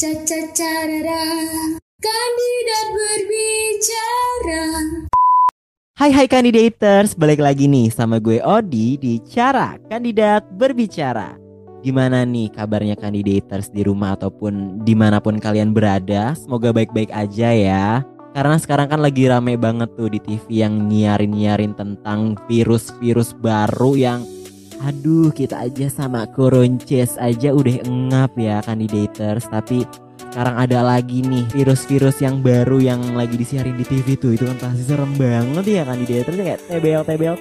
Caca-carara, 0.00 1.28
kandidat 2.00 2.86
berbicara. 2.88 4.64
Hai 6.00 6.08
hai 6.08 6.24
kandidators, 6.24 7.12
balik 7.12 7.36
lagi 7.36 7.68
nih 7.68 7.92
sama 7.92 8.16
gue 8.16 8.40
Odi 8.40 8.96
di 8.96 9.20
Cara 9.28 9.76
Kandidat 9.92 10.48
Berbicara. 10.56 11.36
Gimana 11.84 12.24
nih 12.24 12.48
kabarnya 12.48 12.96
kandidators 12.96 13.68
di 13.76 13.84
rumah 13.84 14.16
ataupun 14.16 14.80
di 14.88 14.96
mana 14.96 15.20
pun 15.20 15.36
kalian 15.36 15.76
berada? 15.76 16.32
Semoga 16.32 16.72
baik-baik 16.72 17.12
aja 17.12 17.52
ya. 17.52 18.00
Karena 18.32 18.56
sekarang 18.56 18.88
kan 18.88 19.04
lagi 19.04 19.28
rame 19.28 19.60
banget 19.60 19.92
tuh 20.00 20.08
di 20.08 20.16
TV 20.24 20.64
yang 20.64 20.88
nyiarin-nyiarin 20.88 21.76
tentang 21.76 22.40
virus-virus 22.48 23.36
baru 23.36 24.00
yang 24.00 24.24
Aduh 24.80 25.28
kita 25.28 25.60
aja 25.60 25.92
sama 25.92 26.24
koronces 26.32 27.20
aja 27.20 27.52
udah 27.52 27.84
engap 27.84 28.32
ya 28.40 28.64
kandidators 28.64 29.44
Tapi 29.52 29.84
sekarang 30.30 30.56
ada 30.56 30.80
lagi 30.80 31.20
nih 31.20 31.44
virus-virus 31.52 32.22
yang 32.24 32.40
baru 32.40 32.80
yang 32.80 33.02
lagi 33.12 33.36
disiarin 33.36 33.76
di 33.76 33.84
TV 33.84 34.16
tuh. 34.16 34.32
Itu 34.32 34.48
kan 34.48 34.56
pasti 34.56 34.86
serem 34.86 35.12
banget 35.20 35.64
ya 35.68 35.82
kan 35.84 36.00
di 36.00 36.08
kandidators 36.08 36.36
kayak 36.38 36.60
TBL 36.70 37.02
TBL 37.04 37.36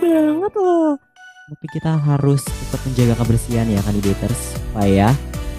banget 0.00 0.52
loh. 0.58 0.92
Tapi 1.50 1.66
kita 1.70 1.92
harus 1.94 2.42
tetap 2.46 2.80
menjaga 2.82 3.14
kebersihan 3.22 3.66
ya 3.70 3.78
kan 3.82 3.94
kandidators 3.94 4.40
supaya 4.58 5.08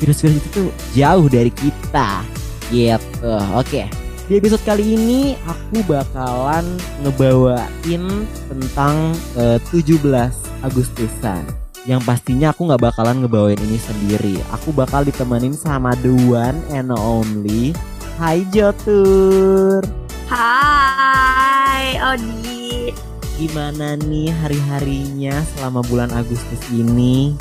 virus-virus 0.03 0.35
itu 0.41 0.49
tuh 0.51 0.69
jauh 0.97 1.27
dari 1.31 1.51
kita. 1.53 2.27
Gitu 2.73 3.35
oke. 3.55 3.83
Di 4.27 4.39
episode 4.39 4.63
kali 4.63 4.95
ini 4.95 5.35
aku 5.47 5.83
bakalan 5.87 6.63
ngebawain 7.03 8.03
tentang 8.47 9.15
eh, 9.39 9.59
17 9.69 10.50
Agustusan 10.61 11.41
yang 11.89 11.97
pastinya 12.05 12.53
aku 12.53 12.69
nggak 12.69 12.93
bakalan 12.93 13.25
ngebawain 13.25 13.57
ini 13.57 13.81
sendiri. 13.81 14.37
Aku 14.53 14.69
bakal 14.69 15.01
ditemenin 15.01 15.57
sama 15.57 15.97
the 16.05 16.13
one 16.29 16.61
and 16.69 16.93
only 16.93 17.73
Hai 18.21 18.45
Jotur. 18.53 19.81
Hai 20.29 21.97
Odi 21.97 22.93
Gimana 23.41 23.97
nih 23.97 24.29
hari-harinya 24.29 25.41
selama 25.57 25.81
bulan 25.89 26.13
Agustus 26.13 26.61
ini? 26.69 27.33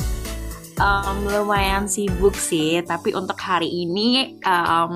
Em, 0.80 1.18
Lumayan 1.28 1.84
sibuk 1.84 2.32
sih 2.32 2.80
Tapi 2.80 3.12
untuk 3.12 3.36
hari 3.36 3.68
ini 3.68 4.40
em, 4.40 4.94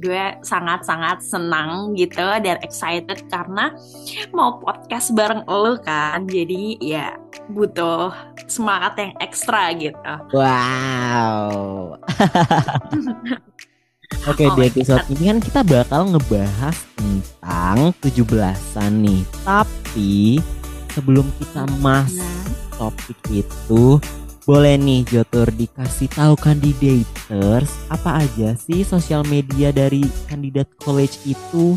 Gue 0.00 0.40
sangat-sangat 0.40 1.20
senang 1.20 1.92
gitu 1.92 2.24
Dan 2.40 2.56
excited 2.64 3.28
karena 3.28 3.76
Mau 4.32 4.56
podcast 4.64 5.12
bareng 5.12 5.44
lo 5.44 5.76
kan 5.84 6.24
Jadi 6.24 6.80
ya 6.80 7.20
butuh 7.52 8.16
semangat 8.48 8.96
yang 8.96 9.12
ekstra 9.20 9.76
gitu 9.76 10.12
Wow. 10.32 12.00
Oke 14.26 14.46
Oh 14.46 14.54
di 14.54 14.70
episode 14.70 15.06
ini 15.10 15.30
kan 15.30 15.38
kita 15.42 15.60
bakal 15.66 16.10
ngebahas 16.14 16.76
tentang 16.98 17.90
17-an 18.02 18.92
nih. 19.02 19.22
Tapi 19.42 20.38
sebelum 20.94 21.26
kita 21.38 21.66
masuk 21.82 22.46
topik 22.78 23.18
itu 23.30 23.98
boleh 24.46 24.78
nih 24.78 25.02
Jotur 25.02 25.50
dikasih 25.50 26.06
tahu 26.06 26.38
kandidators 26.38 27.66
apa 27.90 28.22
aja 28.22 28.54
sih 28.54 28.86
sosial 28.86 29.26
media 29.26 29.74
dari 29.74 30.06
kandidat 30.30 30.70
college 30.78 31.18
itu 31.26 31.74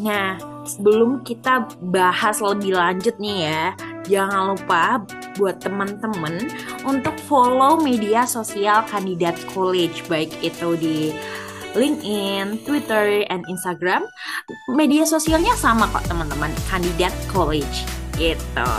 Nah, 0.00 0.40
sebelum 0.64 1.20
kita 1.20 1.68
bahas 1.92 2.40
lebih 2.40 2.74
lanjut 2.74 3.12
nih 3.20 3.44
ya, 3.44 3.76
jangan 4.08 4.56
lupa 4.56 5.04
buat 5.36 5.60
teman-teman 5.60 6.48
untuk 6.88 7.12
follow 7.28 7.76
media 7.76 8.24
sosial 8.24 8.80
kandidat 8.88 9.36
college, 9.52 10.00
baik 10.08 10.32
itu 10.40 10.74
di 10.80 11.12
LinkedIn, 11.76 12.64
Twitter, 12.64 13.28
and 13.28 13.44
Instagram. 13.52 14.02
Media 14.72 15.04
sosialnya 15.04 15.52
sama 15.60 15.84
kok 15.92 16.08
teman-teman, 16.08 16.50
kandidat 16.72 17.12
college 17.28 17.84
gitu. 18.16 18.70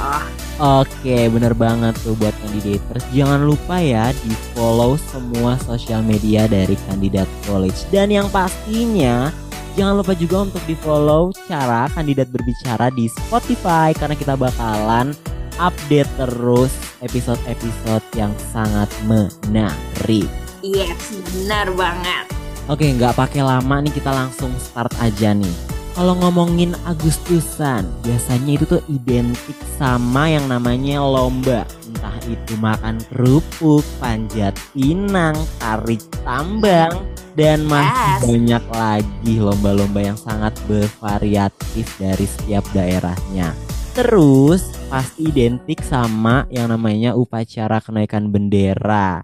Oke 0.61 1.27
bener 1.33 1.57
banget 1.57 1.97
tuh 2.05 2.13
buat 2.21 2.33
kandidators 2.45 3.05
jangan 3.09 3.41
lupa 3.41 3.81
ya 3.81 4.13
di 4.21 4.33
follow 4.53 4.95
semua 5.09 5.57
sosial 5.65 6.05
media 6.05 6.45
dari 6.45 6.77
kandidat 6.85 7.25
college 7.49 7.89
dan 7.89 8.13
yang 8.13 8.29
pastinya 8.29 9.33
jangan 9.73 9.97
lupa 9.97 10.13
juga 10.13 10.45
untuk 10.45 10.61
di 10.69 10.77
follow 10.77 11.33
cara 11.49 11.89
kandidat 11.97 12.29
berbicara 12.29 12.93
di 12.93 13.09
Spotify 13.09 13.97
karena 13.97 14.13
kita 14.13 14.37
bakalan 14.37 15.17
update 15.57 16.09
terus 16.17 16.69
episode-episode 17.01 18.05
yang 18.17 18.33
sangat 18.53 18.89
menarik. 19.05 20.29
Yes, 20.63 21.11
benar 21.33 21.73
banget. 21.75 22.25
Oke, 22.71 22.87
nggak 22.87 23.19
pakai 23.19 23.43
lama 23.43 23.83
nih 23.83 23.91
kita 23.91 24.13
langsung 24.15 24.55
start 24.55 24.95
aja 25.03 25.35
nih. 25.35 25.72
Kalau 25.93 26.17
ngomongin 26.17 26.73
Agustusan, 26.89 27.85
biasanya 28.01 28.57
itu 28.57 28.65
tuh 28.65 28.81
identik 28.89 29.53
sama 29.77 30.25
yang 30.25 30.49
namanya 30.49 30.97
lomba. 30.97 31.69
Entah 31.85 32.17
itu 32.25 32.57
makan 32.57 32.97
kerupuk, 33.13 33.85
panjat 34.01 34.57
pinang, 34.73 35.37
tarik 35.61 36.01
tambang, 36.25 36.97
dan 37.37 37.69
masih 37.69 37.93
Yes. 37.93 38.21
banyak 38.25 38.65
lagi 38.73 39.35
lomba-lomba 39.37 40.01
yang 40.01 40.17
sangat 40.17 40.57
bervariatif 40.65 41.85
dari 42.01 42.25
setiap 42.25 42.65
daerahnya. 42.73 43.53
Terus 43.93 44.65
pasti 44.89 45.29
identik 45.29 45.85
sama 45.85 46.49
yang 46.49 46.73
namanya 46.73 47.13
upacara 47.13 47.77
kenaikan 47.77 48.33
bendera. 48.33 49.21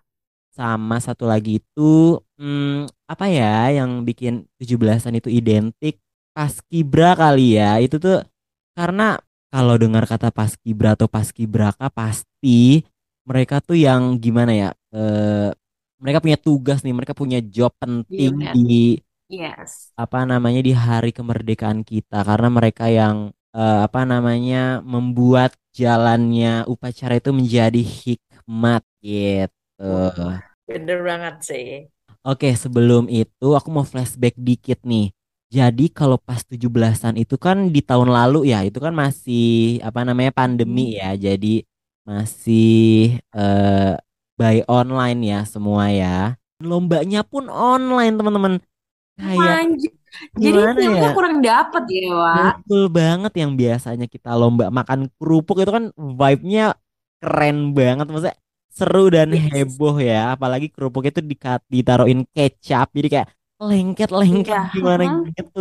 Sama 0.53 1.01
satu 1.01 1.25
lagi 1.25 1.65
itu 1.65 2.21
hmm, 2.37 3.09
apa 3.09 3.25
ya 3.25 3.73
yang 3.73 4.05
bikin 4.05 4.45
17-an 4.61 5.17
itu 5.17 5.33
identik 5.33 5.97
Paskibra 6.39 7.19
kali 7.19 7.59
ya. 7.59 7.83
Itu 7.83 7.99
tuh 7.99 8.23
karena 8.79 9.19
kalau 9.51 9.75
dengar 9.75 10.07
kata 10.07 10.31
Paskibra 10.31 10.95
atau 10.95 11.11
Paskibraka 11.11 11.91
pasti 11.91 12.87
mereka 13.27 13.59
tuh 13.59 13.75
yang 13.75 14.15
gimana 14.23 14.53
ya? 14.55 14.69
eh, 14.95 15.51
mereka 15.99 16.23
punya 16.23 16.39
tugas 16.39 16.79
nih, 16.87 16.95
mereka 16.95 17.11
punya 17.13 17.43
job 17.43 17.75
penting 17.83 18.47
Iya. 18.47 18.53
di 18.55 18.97
Yes. 19.29 19.93
apa 19.99 20.23
namanya 20.23 20.63
di 20.63 20.73
hari 20.73 21.11
kemerdekaan 21.11 21.83
kita 21.83 22.23
karena 22.23 22.47
mereka 22.49 22.87
yang 22.87 23.35
eh, 23.53 23.79
apa 23.85 24.07
namanya 24.07 24.79
membuat 24.85 25.53
jalannya 25.75 26.65
upacara 26.71 27.19
itu 27.19 27.31
menjadi 27.35 27.81
hikmat 27.83 28.83
gitu. 29.03 29.93
Bener 30.69 30.99
banget 31.07 31.35
sih. 31.49 31.65
Oke, 32.23 32.51
sebelum 32.55 33.07
itu 33.07 33.47
aku 33.55 33.69
mau 33.71 33.85
flashback 33.87 34.35
dikit 34.39 34.83
nih. 34.83 35.11
Jadi 35.49 35.89
kalau 35.89 36.21
pas 36.21 36.45
17-an 36.45 37.17
itu 37.17 37.33
kan 37.41 37.73
di 37.73 37.81
tahun 37.81 38.13
lalu 38.13 38.53
ya, 38.53 38.61
itu 38.61 38.77
kan 38.77 38.93
masih 38.93 39.81
apa 39.81 40.05
namanya 40.05 40.29
pandemi 40.29 41.01
ya. 41.01 41.17
Jadi 41.17 41.65
masih 42.05 43.17
eh 43.33 43.93
by 44.37 44.61
online 44.69 45.19
ya 45.25 45.39
semua 45.49 45.89
ya. 45.89 46.37
Lombanya 46.61 47.25
pun 47.25 47.49
online, 47.49 48.13
teman-teman. 48.13 48.53
Kayak. 49.17 49.73
Jadi 50.37 50.57
feelnya 50.57 51.09
ya? 51.09 51.11
kurang 51.13 51.35
dapet 51.41 51.83
ya, 51.89 52.01
Wak. 52.13 52.53
Betul 52.65 52.83
banget 52.89 53.33
yang 53.37 53.51
biasanya 53.57 54.05
kita 54.09 54.33
lomba 54.37 54.69
makan 54.69 55.09
kerupuk 55.17 55.61
itu 55.61 55.69
kan 55.69 55.93
vibe-nya 55.97 56.73
keren 57.19 57.75
banget 57.75 58.05
maksudnya 58.07 58.37
seru 58.71 59.11
dan 59.11 59.29
Yes. 59.35 59.51
heboh 59.51 59.99
ya 59.99 60.39
apalagi 60.39 60.71
kerupuk 60.71 61.03
itu 61.11 61.19
ditaruhin 61.67 62.23
kecap 62.31 62.87
jadi 62.95 63.07
kayak 63.11 63.27
lengket-lengket 63.67 64.57
Iya. 64.57 64.59
gimana 64.73 65.03
Mhm. 65.09 65.33
gitu 65.37 65.59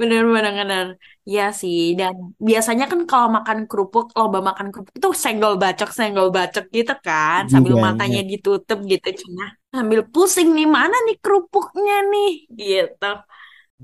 Bener 0.00 0.22
bener 0.34 0.52
bener. 0.60 0.86
Iya 1.28 1.42
sih. 1.60 1.76
Dan 1.98 2.14
biasanya 2.48 2.84
kan 2.92 3.00
kalau 3.10 3.28
makan 3.36 3.58
kerupuk, 3.70 4.04
lomba 4.18 4.38
makan 4.48 4.66
kerupuk 4.72 4.92
itu 4.98 5.08
senggol 5.24 5.54
bacok 5.62 5.88
senggol 5.98 6.28
bacok 6.36 6.64
gitu 6.76 6.92
kan, 7.06 7.40
Setuju 7.40 7.54
sambil 7.54 7.74
banget 7.76 7.86
matanya 7.86 8.20
ditutup 8.30 8.78
gitu, 8.92 9.08
cina 9.20 9.42
sambil 9.74 10.00
pusing 10.12 10.48
nih 10.56 10.66
mana 10.76 10.96
nih 11.06 11.16
kerupuknya 11.24 11.94
nih, 12.12 12.28
gitu. 12.60 13.04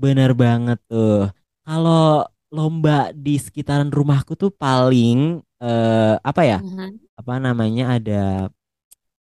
bener 0.01 0.31
banget 0.43 0.77
tuh 0.89 1.29
kalau 1.65 2.25
lomba 2.55 3.13
di 3.13 3.37
sekitaran 3.45 3.89
rumahku 3.93 4.33
tuh 4.41 4.51
paling 4.53 5.41
eh, 5.63 6.13
apa 6.29 6.41
ya 6.49 6.57
Mhm. 6.57 6.99
apa 7.19 7.33
namanya 7.45 7.83
ada 7.99 8.13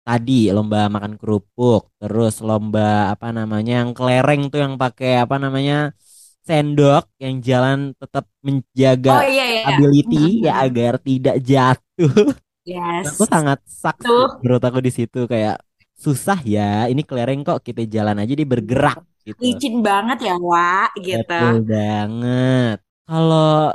tadi 0.09 0.49
lomba 0.55 0.89
makan 0.95 1.13
kerupuk 1.21 1.81
terus 2.01 2.33
lomba 2.41 3.13
apa 3.13 3.27
namanya 3.37 3.71
yang 3.85 3.91
kelereng 3.97 4.41
tuh 4.51 4.59
yang 4.65 4.75
pakai 4.81 5.11
apa 5.23 5.35
namanya 5.43 5.93
sendok 6.47 7.03
yang 7.23 7.35
jalan 7.49 7.93
tetap 8.01 8.25
Oh 9.07 9.21
menjaga 9.21 9.27
iya 9.29 9.43
iya. 9.53 9.63
ability 9.69 10.45
ya 10.49 10.65
agar 10.65 10.93
tidak 11.07 11.35
jatuh 11.45 12.13
Yes. 12.65 13.09
aku 13.09 13.23
sangat 13.33 13.59
Tuh. 14.03 14.29
menurut 14.41 14.63
aku 14.63 14.79
di 14.87 14.91
situ 14.93 15.19
kayak 15.31 15.55
susah 15.99 16.39
ya 16.47 16.87
ini 16.91 17.01
kelereng 17.07 17.41
kok 17.47 17.59
kita 17.67 17.83
jalan 17.95 18.17
aja 18.23 18.33
dia 18.39 18.47
bergerak 18.47 18.99
gitu 19.27 19.45
Licin 19.45 19.75
banget 19.87 20.17
ya, 20.27 20.33
Wak, 20.47 20.89
gitu. 21.07 21.33
betul 21.33 21.65
banget 21.65 22.77
kalau 23.09 23.73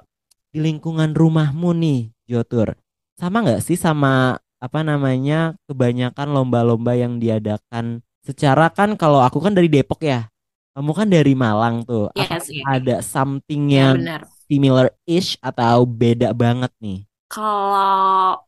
di 0.54 0.58
lingkungan 0.62 1.10
rumahmu 1.14 1.70
nih 1.82 2.00
Jotur 2.30 2.78
sama 3.19 3.42
nggak 3.44 3.62
sih 3.66 3.78
sama 3.78 4.38
apa 4.64 4.81
namanya 4.90 5.55
kebanyakan 5.69 6.28
lomba-lomba 6.37 6.93
yang 6.96 7.20
diadakan 7.22 8.00
secara 8.25 8.66
kan 8.72 8.96
kalau 9.00 9.20
aku 9.26 9.38
kan 9.44 9.52
dari 9.56 9.69
Depok 9.69 10.00
ya. 10.05 10.28
Kamu 10.75 10.90
kan 10.99 11.08
dari 11.12 11.32
Malang 11.38 11.87
tuh. 11.87 12.11
Apa 12.16 12.34
Yes, 12.34 12.49
iya. 12.50 12.64
ada 12.66 12.99
something 13.05 13.62
Ya 13.75 13.84
yang 13.84 13.96
benar. 13.96 14.28
similar-ish 14.50 15.38
atau 15.44 15.87
beda 15.87 16.34
banget 16.34 16.72
nih? 16.82 16.99
Kalau 17.31 18.46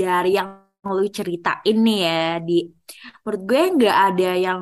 dari 0.00 0.28
yang 0.38 0.48
lu 0.96 1.04
ceritain 1.18 1.76
nih 1.86 1.96
ya, 2.06 2.12
di 2.46 2.52
menurut 3.22 3.40
gue 3.50 3.60
nggak 3.76 3.96
ada 4.06 4.24
yang 4.46 4.60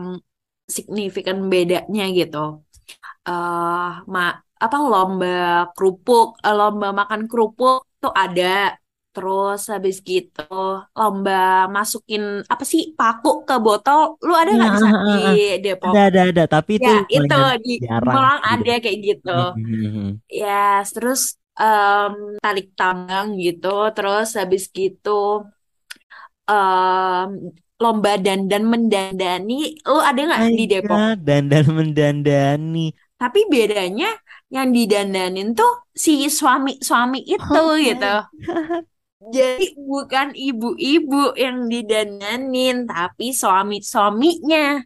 signifikan 0.77 1.39
bedanya 1.53 2.03
gitu. 2.19 2.39
eh 3.29 3.85
ma 4.15 4.21
apa 4.65 4.77
lomba 4.93 5.29
kerupuk, 5.75 6.27
eh, 6.47 6.55
lomba 6.59 6.87
makan 7.01 7.23
kerupuk 7.31 7.77
tuh 8.03 8.13
ada. 8.23 8.43
Terus 9.15 9.59
habis 9.73 9.97
gitu 10.11 10.41
lomba 10.99 11.33
masukin 11.77 12.23
apa 12.53 12.65
sih 12.73 12.83
paku 12.99 13.29
ke 13.49 13.55
botol, 13.65 14.01
lu 14.27 14.33
ada 14.41 14.51
nggak 14.59 14.73
Nah, 14.73 14.79
di, 14.79 14.85
di. 15.09 15.19
Depok? 15.65 15.97
Ada 15.97 16.01
ada 16.09 16.21
ada, 16.33 16.43
tapi 16.55 16.71
itu 16.81 16.89
Ya 16.89 16.91
itu 17.17 17.35
di 17.65 17.71
jarang 17.83 18.05
Malang 18.15 18.41
ada 18.53 18.73
kayak 18.83 18.99
gitu. 19.09 19.31
Hmm. 19.55 20.21
Ya, 20.41 20.83
terus 20.95 21.21
em, 21.61 22.13
tarik 22.43 22.67
tambang 22.79 23.27
gitu, 23.45 23.67
terus 23.95 24.27
habis 24.41 24.63
gitu 24.79 25.11
em, 26.51 27.29
lomba 27.83 28.11
dandan 28.25 28.63
mendandani, 28.73 29.55
lu 29.91 29.99
ada 30.09 30.21
nggak 30.29 30.45
di 30.59 30.63
Depok? 30.73 31.03
Dandan 31.27 31.67
mendandani. 31.77 32.93
Tapi 33.21 33.41
bedanya 33.53 34.11
yang 34.55 34.69
didandanin 34.77 35.49
tuh 35.59 35.71
si 36.05 36.27
suami-suami 36.39 37.21
itu 37.35 37.63
Oh 37.63 37.77
gitu. 37.87 38.07
Jadi 39.25 39.65
bukan 39.91 40.29
ibu-ibu 40.37 41.33
yang 41.39 41.59
didandanin, 41.73 42.85
tapi 42.91 43.33
suami-suaminya 43.33 44.85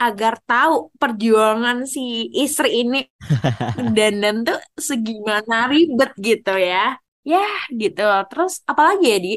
agar 0.00 0.34
tahu 0.48 0.74
perjuangan 1.00 1.78
si 1.94 2.28
istri 2.44 2.68
ini 2.84 2.98
dandan 3.96 4.36
tuh 4.48 4.58
segimana 4.90 5.54
ribet 5.72 6.10
gitu 6.28 6.52
ya. 6.56 6.98
Ya 7.32 7.42
gitu. 7.80 8.02
Terus 8.30 8.52
apalagi 8.70 9.04
ya, 9.12 9.18
Di? 9.26 9.30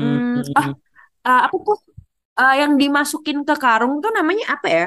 Hmm, 0.00 0.40
ah, 0.58 0.68
Hmm, 0.68 0.78
eh, 1.28 1.40
apa 1.46 1.56
tuh 1.68 1.78
Eh, 2.40 2.54
yang 2.62 2.74
dimasukin 2.82 3.38
ke 3.48 3.54
karung 3.64 3.94
tuh 4.04 4.10
namanya 4.18 4.44
apa 4.56 4.68
ya? 4.78 4.86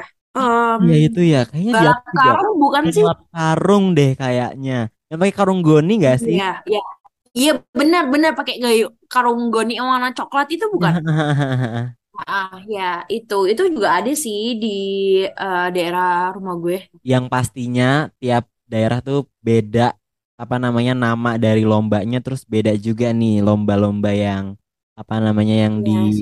ya 0.88 0.94
Em, 0.94 1.06
itu 1.06 1.18
ya, 1.32 1.38
kayaknya 1.48 1.72
balap 1.72 1.98
aku 1.98 2.14
juga 2.24 2.42
karung 2.42 2.54
bukan 2.64 2.86
sih? 2.96 3.06
balap 3.06 3.18
karung 3.32 3.84
deh 3.96 4.10
kayaknya. 4.20 4.72
Yang 5.08 5.18
pakai 5.20 5.34
karung 5.38 5.60
goni 5.66 5.92
gak 6.06 6.16
sih? 6.26 6.38
Iya, 6.38 6.44
iya. 6.68 6.80
Iya 7.38 7.50
benar-benar 7.78 8.30
pakai 8.38 8.54
gayu 8.64 8.84
karung 9.12 9.48
goni 9.52 9.72
yang 9.78 9.88
warna 9.92 10.12
coklat 10.18 10.46
itu 10.52 10.64
bukan? 10.74 10.92
Ah, 12.28 12.60
ya 12.68 12.80
itu 13.14 13.34
itu 13.50 13.62
juga 13.74 13.88
ada 13.98 14.12
sih 14.24 14.38
di 14.62 14.68
eh, 15.24 15.66
daerah 15.74 16.06
rumah 16.36 16.54
gue. 16.62 16.76
Yang 17.02 17.24
pastinya 17.32 18.12
tiap 18.20 18.44
daerah 18.68 19.00
tuh 19.02 19.26
beda 19.42 19.96
apa 20.38 20.56
namanya 20.60 20.92
nama 20.96 21.30
dari 21.40 21.62
lombanya 21.64 22.18
terus 22.24 22.42
beda 22.44 22.72
juga 22.76 23.10
nih 23.14 23.40
lomba-lomba 23.46 24.10
yang 24.12 24.44
apa 24.98 25.14
namanya 25.24 25.54
yang 25.68 25.74
di 25.86 25.92
Yes, 25.92 26.16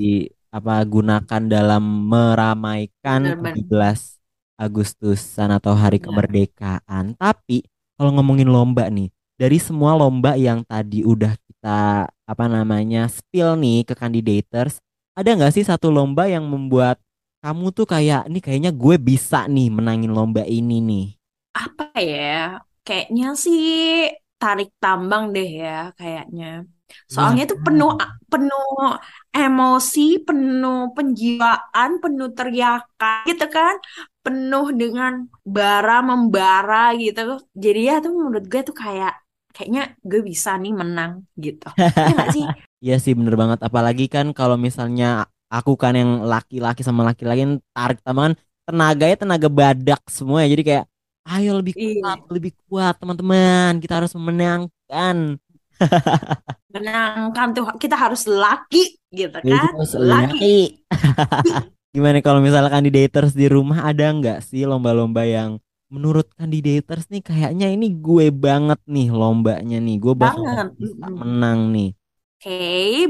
apa 0.51 0.83
gunakan 0.83 1.41
dalam 1.47 1.83
meramaikan 2.11 3.21
benar-benar. 3.21 3.55
17 3.55 4.19
Agustusan 4.61 5.49
atau 5.57 5.73
Hari 5.73 5.97
Benar. 5.97 6.05
Kemerdekaan. 6.05 7.17
Tapi 7.17 7.65
kalau 7.97 8.13
ngomongin 8.13 8.45
lomba 8.45 8.85
nih, 8.93 9.09
dari 9.41 9.57
semua 9.57 9.97
lomba 9.97 10.37
yang 10.37 10.61
tadi 10.61 11.01
udah 11.01 11.33
kita 11.33 12.05
apa 12.05 12.45
namanya 12.45 13.09
spill 13.09 13.57
nih 13.57 13.81
ke 13.89 13.97
kandidators, 13.97 14.77
ada 15.17 15.33
nggak 15.33 15.57
sih 15.57 15.65
satu 15.65 15.89
lomba 15.89 16.29
yang 16.29 16.45
membuat 16.45 17.01
kamu 17.41 17.73
tuh 17.73 17.89
kayak 17.89 18.29
nih 18.29 18.37
kayaknya 18.37 18.69
gue 18.69 19.01
bisa 19.01 19.49
nih 19.49 19.73
menangin 19.73 20.13
lomba 20.13 20.45
ini 20.45 20.77
nih. 20.77 21.05
Apa 21.57 21.89
ya? 21.97 22.61
Kayaknya 22.85 23.27
sih 23.33 23.65
tarik 24.37 24.69
tambang 24.77 25.33
deh 25.33 25.49
ya 25.65 25.89
kayaknya. 25.97 26.69
Soalnya 27.09 27.49
itu 27.49 27.57
penuh 27.65 27.97
penuh 28.29 28.93
emosi, 29.33 30.21
penuh 30.21 30.93
penjiwaan, 30.93 31.97
penuh 31.97 32.29
teriakan 32.37 33.25
gitu 33.25 33.45
kan. 33.49 33.73
Penuh 34.21 34.69
dengan 34.77 35.25
bara 35.41 36.05
membara 36.05 36.93
gitu. 36.93 37.41
Jadi 37.57 37.89
ya 37.89 37.97
tuh 38.05 38.13
menurut 38.13 38.45
gue 38.45 38.61
tuh 38.61 38.77
kayak 38.77 39.17
kayaknya 39.55 39.81
gue 40.09 40.19
bisa 40.29 40.49
nih 40.61 40.73
menang 40.81 41.11
gitu. 41.45 41.67
Ya 42.05 42.09
nggak 42.15 42.29
sih? 42.35 42.45
Iya 42.83 42.95
sih 43.03 43.13
bener 43.19 43.35
banget. 43.41 43.59
Apalagi 43.67 44.03
kan 44.15 44.25
kalau 44.37 44.57
misalnya 44.65 45.05
aku 45.53 45.71
kan 45.81 45.93
yang 45.99 46.11
laki-laki 46.31 46.81
sama 46.87 47.01
laki-laki 47.09 47.39
kan 47.45 47.53
tarik 47.75 47.97
tambahan 48.05 48.33
tenaganya 48.67 49.15
tenaga 49.21 49.47
badak 49.59 50.01
semua 50.17 50.37
ya. 50.43 50.47
Jadi 50.53 50.63
kayak 50.69 50.85
ayo 51.29 51.49
lebih 51.59 51.75
kuat, 51.85 52.17
Iya, 52.17 52.31
lebih 52.33 52.51
kuat 52.67 52.93
teman-teman. 53.01 53.71
Kita 53.81 53.93
harus 54.01 54.11
memenangkan. 54.17 55.17
menangkan 56.73 57.47
tuh 57.55 57.65
kita 57.83 57.95
harus 58.03 58.21
laki 58.41 58.95
gitu 59.11 59.39
Jadi 59.43 59.49
kan. 59.51 59.67
kita 59.67 59.75
harus 59.75 59.91
Laki. 60.09 60.37
lari. 60.37 60.57
Gimana 61.95 62.23
kalau 62.23 62.39
misalnya 62.39 62.71
kandidators 62.71 63.35
di 63.35 63.51
rumah 63.51 63.83
ada 63.89 64.05
nggak 64.15 64.39
sih 64.47 64.63
lomba-lomba 64.63 65.27
yang 65.27 65.59
menurut 65.93 66.27
kandidators 66.39 67.05
nih 67.13 67.21
kayaknya 67.29 67.65
ini 67.75 67.85
gue 68.05 68.25
banget 68.45 68.79
nih 68.95 69.07
lombanya 69.19 69.75
nih. 69.85 69.95
Gue 70.03 70.13
bakal 70.25 70.55
Banget. 70.55 70.71
bisa 70.81 71.05
menang 71.19 71.59
nih. 71.75 71.87
Oke, 72.41 72.51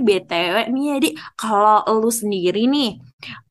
BTW 0.05 0.55
nih 0.73 0.83
ya, 0.91 0.95
Di, 1.03 1.07
kalau 1.39 1.75
lu 1.99 2.09
sendiri 2.21 2.59
nih, 2.73 2.87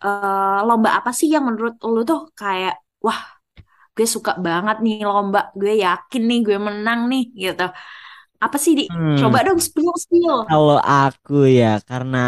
eh, 0.05 0.56
lomba 0.69 0.88
apa 0.99 1.11
sih 1.19 1.29
yang 1.35 1.44
menurut 1.49 1.75
lu 1.94 1.99
tuh 2.11 2.21
kayak, 2.41 2.73
wah, 3.05 3.21
gue 3.97 4.06
suka 4.15 4.32
banget 4.47 4.77
nih 4.85 4.94
lomba, 5.11 5.38
gue 5.61 5.73
yakin 5.85 6.23
nih 6.29 6.38
gue 6.47 6.56
menang 6.69 7.00
nih, 7.12 7.23
gitu. 7.43 7.62
Apa 8.44 8.56
sih, 8.65 8.73
Di? 8.79 8.85
Hmm, 8.91 9.21
Coba 9.21 9.38
dong 9.47 9.61
spill, 9.69 9.93
spill. 10.05 10.37
kalau 10.49 10.79
aku 11.00 11.35
ya 11.59 11.69
karena 11.88 12.19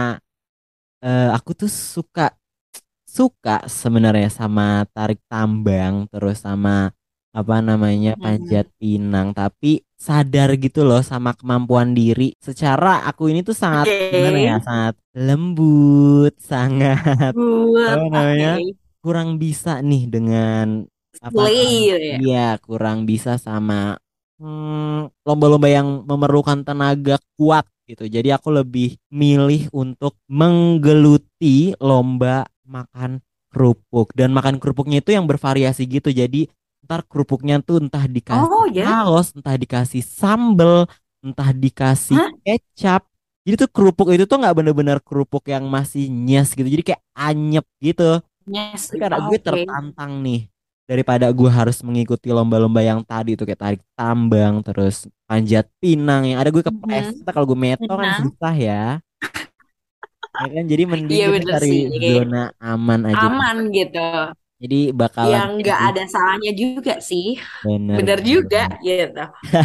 eh, 1.04 1.26
aku 1.36 1.50
tuh 1.60 1.70
suka 1.94 2.22
suka 3.12 3.68
sebenarnya 3.68 4.32
sama 4.32 4.88
tarik 4.96 5.20
tambang 5.28 6.08
terus 6.08 6.40
sama 6.40 6.96
apa 7.32 7.60
namanya 7.64 8.16
panjat 8.16 8.68
pinang. 8.80 9.36
Tapi 9.36 9.84
sadar 9.96 10.56
gitu 10.56 10.84
loh 10.88 11.04
sama 11.04 11.36
kemampuan 11.36 11.92
diri. 11.92 12.32
Secara 12.40 13.04
aku 13.08 13.28
ini 13.28 13.44
tuh 13.44 13.56
sangat 13.56 13.88
gimana 13.88 14.38
ya 14.40 14.56
sangat 14.64 14.94
lembut 15.12 16.32
sangat 16.40 17.32
good. 17.36 17.84
apa 17.84 18.04
namanya 18.08 18.52
Oke, 18.60 18.72
kurang 19.04 19.36
bisa 19.36 19.84
nih 19.84 20.08
dengan 20.08 20.88
apa 21.20 21.36
slay 21.44 21.92
ya. 21.92 22.16
iya 22.16 22.48
kurang 22.56 23.04
bisa 23.04 23.36
sama 23.36 24.00
hmm, 24.40 25.12
lomba-lomba 25.28 25.68
yang 25.68 26.08
memerlukan 26.08 26.64
tenaga 26.64 27.20
kuat 27.36 27.68
gitu. 27.84 28.08
Jadi 28.08 28.32
aku 28.32 28.48
lebih 28.54 28.96
milih 29.12 29.68
untuk 29.76 30.16
menggeluti 30.30 31.76
lomba 31.76 32.48
makan 32.66 33.20
kerupuk. 33.52 34.12
Dan 34.16 34.32
makan 34.32 34.56
kerupuknya 34.62 35.02
itu 35.04 35.12
yang 35.14 35.26
bervariasi 35.28 35.84
gitu. 35.88 36.08
Jadi 36.12 36.48
ntar 36.86 37.06
kerupuknya 37.06 37.62
tuh 37.62 37.78
entah 37.82 38.04
dikasih 38.10 38.50
Oh 38.50 38.66
ya, 38.72 38.84
saus 38.84 39.30
entah 39.38 39.54
dikasih 39.54 40.02
sambel 40.02 40.88
entah 41.22 41.50
dikasih 41.54 42.18
Hah? 42.18 42.30
kecap. 42.42 43.06
Jadi 43.46 43.54
tuh 43.66 43.70
kerupuk 43.70 44.08
itu 44.14 44.24
tuh 44.26 44.38
nggak 44.38 44.54
bener-bener 44.58 44.98
kerupuk 45.02 45.46
yang 45.50 45.66
masih 45.70 46.10
nyes 46.10 46.54
gitu. 46.54 46.66
Jadi 46.66 46.82
kayak 46.94 47.02
anyep 47.14 47.66
gitu. 47.82 48.18
Yes, 48.46 48.90
tapi 48.90 48.98
karena 49.02 49.18
gue 49.22 49.38
oke. 49.38 49.42
tertantang 49.46 50.12
nih 50.26 50.40
daripada 50.90 51.26
gue 51.32 51.48
harus 51.48 51.78
mengikuti 51.86 52.28
lomba-lomba 52.28 52.82
yang 52.84 53.00
tadi 53.06 53.38
tuh 53.38 53.46
kayak 53.48 53.60
tarik 53.62 53.80
tambang 53.96 54.60
terus 54.66 55.06
panjat 55.30 55.64
pinang 55.80 56.26
yang 56.28 56.38
ada 56.42 56.50
gue 56.52 56.60
kepleset 56.60 57.16
Mhm. 57.16 57.32
kalau 57.32 57.46
gue 57.48 57.58
meto 57.58 57.92
kan 57.96 58.10
susah 58.12 58.54
ya 58.58 58.82
ya 60.40 60.48
kan 60.54 60.64
jadi 60.72 60.84
mending 60.88 61.18
iya 61.18 61.26
kita 61.36 61.58
cari 61.58 61.68
sih. 61.68 61.80
zona 62.00 62.38
aman 62.60 63.00
aja. 63.10 63.28
Aman 63.28 63.56
gitu. 63.74 63.98
jadi 64.62 64.78
bakalan 64.94 65.30
Yang 65.34 65.50
nggak 65.60 65.78
jadi 65.78 65.88
ada 65.88 66.02
salahnya 66.12 66.52
juga 66.54 66.94
sih. 67.02 67.36
bener 67.64 67.96
Bener 67.98 68.18
juga, 68.24 68.62
gitu. 68.82 69.24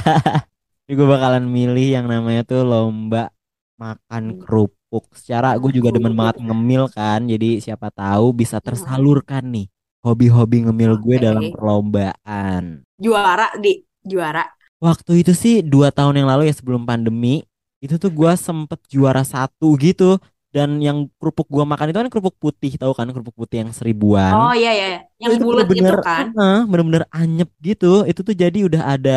Gue 0.87 1.07
bakalan 1.07 1.43
milih 1.47 1.99
yang 1.99 2.05
namanya 2.07 2.47
tuh 2.47 2.63
lomba 2.63 3.31
makan 3.75 4.39
kerupuk. 4.39 5.11
Secara 5.15 5.59
gue 5.59 5.71
juga 5.75 5.91
demen 5.91 6.15
banget 6.15 6.39
ngemil 6.45 6.87
kan. 6.91 7.27
Jadi 7.27 7.59
siapa 7.59 7.91
tahu 7.91 8.31
bisa 8.31 8.63
Hmm. 8.63 8.65
tersalurkan 8.71 9.43
nih 9.51 9.67
hobi-hobi 10.05 10.63
ngemil 10.67 10.95
gue 11.03 11.17
dalam 11.19 11.43
Oke. 11.43 11.51
perlombaan. 11.51 12.87
Juara 12.97 13.51
di 13.59 13.83
juara. 14.01 14.43
Waktu 14.79 15.25
itu 15.25 15.33
sih 15.33 15.65
dua 15.65 15.89
tahun 15.91 16.21
yang 16.23 16.27
lalu 16.29 16.47
ya 16.49 16.55
sebelum 16.55 16.85
pandemi 16.85 17.43
itu 17.83 17.97
tuh 17.99 18.09
gue 18.09 18.31
sempet 18.39 18.79
juara 18.87 19.21
satu 19.27 19.75
gitu. 19.77 20.17
Dan 20.57 20.69
yang 20.87 20.97
kerupuk 21.19 21.47
gue 21.55 21.63
makan 21.71 21.85
itu 21.89 21.97
kan 22.01 22.09
kerupuk 22.13 22.35
putih 22.43 22.71
tahu 22.81 22.91
kan 22.99 23.07
kerupuk 23.15 23.35
putih 23.41 23.57
yang 23.63 23.71
seribuan. 23.79 24.37
Oh 24.37 24.51
iya 24.59 24.69
iya, 24.77 24.85
iya. 24.91 24.99
yang 25.23 25.33
itu 25.33 25.43
bulat 25.43 25.69
itu 25.79 25.93
bener-bener, 25.93 25.95
kan. 26.05 26.25
eh, 26.39 26.57
bener-bener 26.69 27.03
anyep 27.17 27.49
gitu. 27.67 27.85
Itu 28.09 28.21
tuh 28.27 28.35
jadi 28.43 28.57
udah 28.67 28.83
ada 28.93 29.11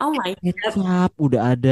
Oh 0.00 0.10
my 0.12 0.34
God. 0.62 0.80
kecap, 0.84 1.10
udah 1.26 1.40
ada 1.52 1.70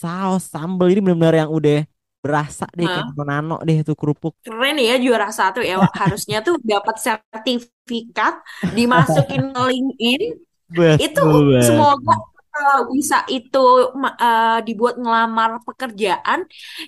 saus, 0.00 0.42
sambal. 0.52 0.86
Jadi 0.92 1.00
benar-benar 1.04 1.36
yang 1.46 1.52
udah 1.58 1.76
berasa 2.24 2.64
deh 2.78 2.88
Hah? 2.88 2.90
kayak 2.92 3.08
nano 3.28 3.54
deh 3.68 3.76
itu 3.84 3.92
kerupuk. 4.00 4.34
Keren 4.44 4.76
ya 4.88 4.94
juara 5.04 5.28
satu 5.32 5.60
ya. 5.64 5.74
Harusnya 6.00 6.36
tuh 6.46 6.54
dapat 6.60 6.96
sertifikat, 7.06 8.34
dimasukin 8.76 9.42
LinkedIn. 9.68 10.22
Itu 11.00 11.20
Betul 11.20 11.40
banget. 11.54 11.88
semoga 11.96 12.14
kalau 12.64 12.82
bisa 12.96 13.16
itu 13.36 13.58
eh, 14.24 14.58
dibuat 14.66 14.94
ngelamar 15.02 15.50
pekerjaan, 15.68 16.40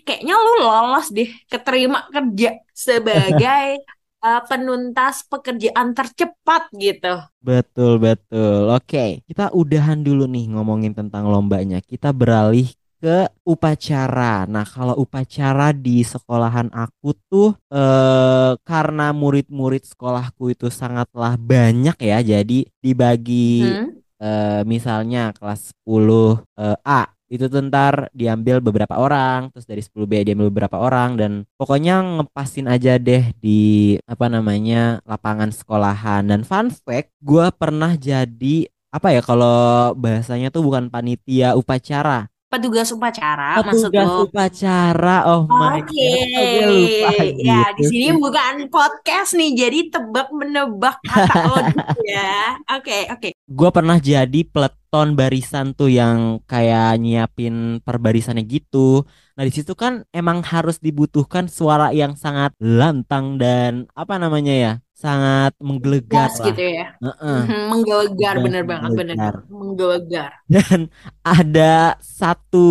kayaknya 0.05 0.35
lu 0.45 0.53
lolos 0.65 1.07
deh 1.17 1.29
keterima 1.53 1.99
kerja 2.15 2.49
sebagai 2.87 3.67
eh, 4.27 4.41
penuntas 4.49 5.15
pekerjaan 5.33 5.89
tercepat 5.97 6.63
gitu. 6.85 7.15
Betul, 7.47 8.03
betul. 8.03 8.75
Oke, 8.75 9.23
kita 9.29 9.55
udahan 9.55 10.03
dulu 10.03 10.27
nih 10.27 10.51
ngomongin 10.51 10.93
tentang 10.99 11.31
lombanya. 11.31 11.79
Kita 11.79 12.11
beralih 12.11 12.67
ke 12.99 13.31
upacara. 13.47 14.49
Nah, 14.51 14.67
kalau 14.67 14.99
upacara 14.99 15.71
di 15.71 16.03
sekolahan 16.03 16.73
aku 16.75 17.15
tuh 17.31 17.55
eh, 17.71 18.53
karena 18.67 19.15
murid-murid 19.15 19.87
sekolahku 19.87 20.51
itu 20.59 20.67
sangatlah 20.73 21.39
banyak 21.39 21.95
ya, 22.03 22.19
jadi 22.25 22.67
dibagi 22.83 23.47
Hmm? 23.59 24.01
Eh, 24.21 24.63
misalnya 24.65 25.33
kelas 25.37 25.73
10 25.85 26.45
eh, 26.59 26.77
A 26.85 27.17
itu 27.27 27.51
tuh 27.51 27.59
ntar 27.67 28.07
diambil 28.15 28.63
beberapa 28.63 28.95
orang, 28.95 29.51
terus 29.51 29.67
dari 29.67 29.83
10B 29.83 30.31
diambil 30.31 30.47
beberapa 30.47 30.79
orang 30.79 31.19
dan 31.19 31.33
pokoknya 31.59 32.23
ngepasin 32.23 32.71
aja 32.71 33.03
deh 33.03 33.35
di 33.43 33.95
apa 34.07 34.31
namanya 34.31 35.03
lapangan 35.03 35.51
sekolahan. 35.51 36.31
Dan 36.31 36.47
fun 36.47 36.71
fact, 36.71 37.11
gua 37.19 37.51
pernah 37.51 37.99
jadi 37.99 38.71
apa 38.95 39.11
ya 39.11 39.21
kalau 39.27 39.93
bahasanya 39.99 40.55
tuh 40.55 40.63
bukan 40.63 40.87
panitia 40.87 41.59
upacara, 41.59 42.31
Petugas 42.47 42.89
upacara 42.95 43.59
maksud 43.59 43.91
petugas 43.91 44.07
lo? 44.07 44.31
upacara. 44.31 45.27
Oh 45.27 45.51
my 45.51 45.83
Oke, 45.83 45.91
God, 45.91 46.47
gue 46.55 46.63
lupa 46.71 47.11
ya 47.43 47.75
di 47.75 47.83
gitu 47.83 47.91
sini 47.91 48.07
bukan 48.15 48.71
podcast 48.71 49.35
nih, 49.35 49.51
jadi 49.67 49.79
tebak 49.91 50.31
menebak 50.31 50.97
kata 51.03 51.35
lo 51.43 51.59
ya. 52.07 52.55
Oke, 52.79 53.11
oke. 53.11 53.29
Gue 53.51 53.71
pernah 53.75 53.99
jadi 53.99 54.41
peleton 54.47 55.19
barisan 55.19 55.75
tuh 55.75 55.91
yang 55.91 56.39
kayak 56.47 57.03
nyiapin 57.03 57.83
perbarisannya 57.83 58.47
gitu. 58.47 59.03
Nah 59.35 59.43
di 59.43 59.51
situ 59.51 59.75
kan 59.75 60.07
emang 60.15 60.47
harus 60.47 60.79
dibutuhkan 60.79 61.51
suara 61.51 61.91
yang 61.91 62.15
sangat 62.15 62.55
lantang 62.63 63.43
dan 63.43 63.91
apa 63.99 64.23
namanya 64.23 64.55
ya, 64.55 64.73
sangat 65.03 65.53
menggelegar 65.69 66.31
Gas 66.31 66.35
gitu 66.47 66.63
ya. 66.79 66.87
Heeh, 67.05 67.43
Mhm, 67.47 67.61
Menggelegar, 67.71 68.37
bener 68.45 68.63
banget, 68.71 68.91
bener 68.99 69.19
menggelegar. 69.51 70.33
Dan 70.47 70.87
ada 71.27 71.99
satu 71.99 72.67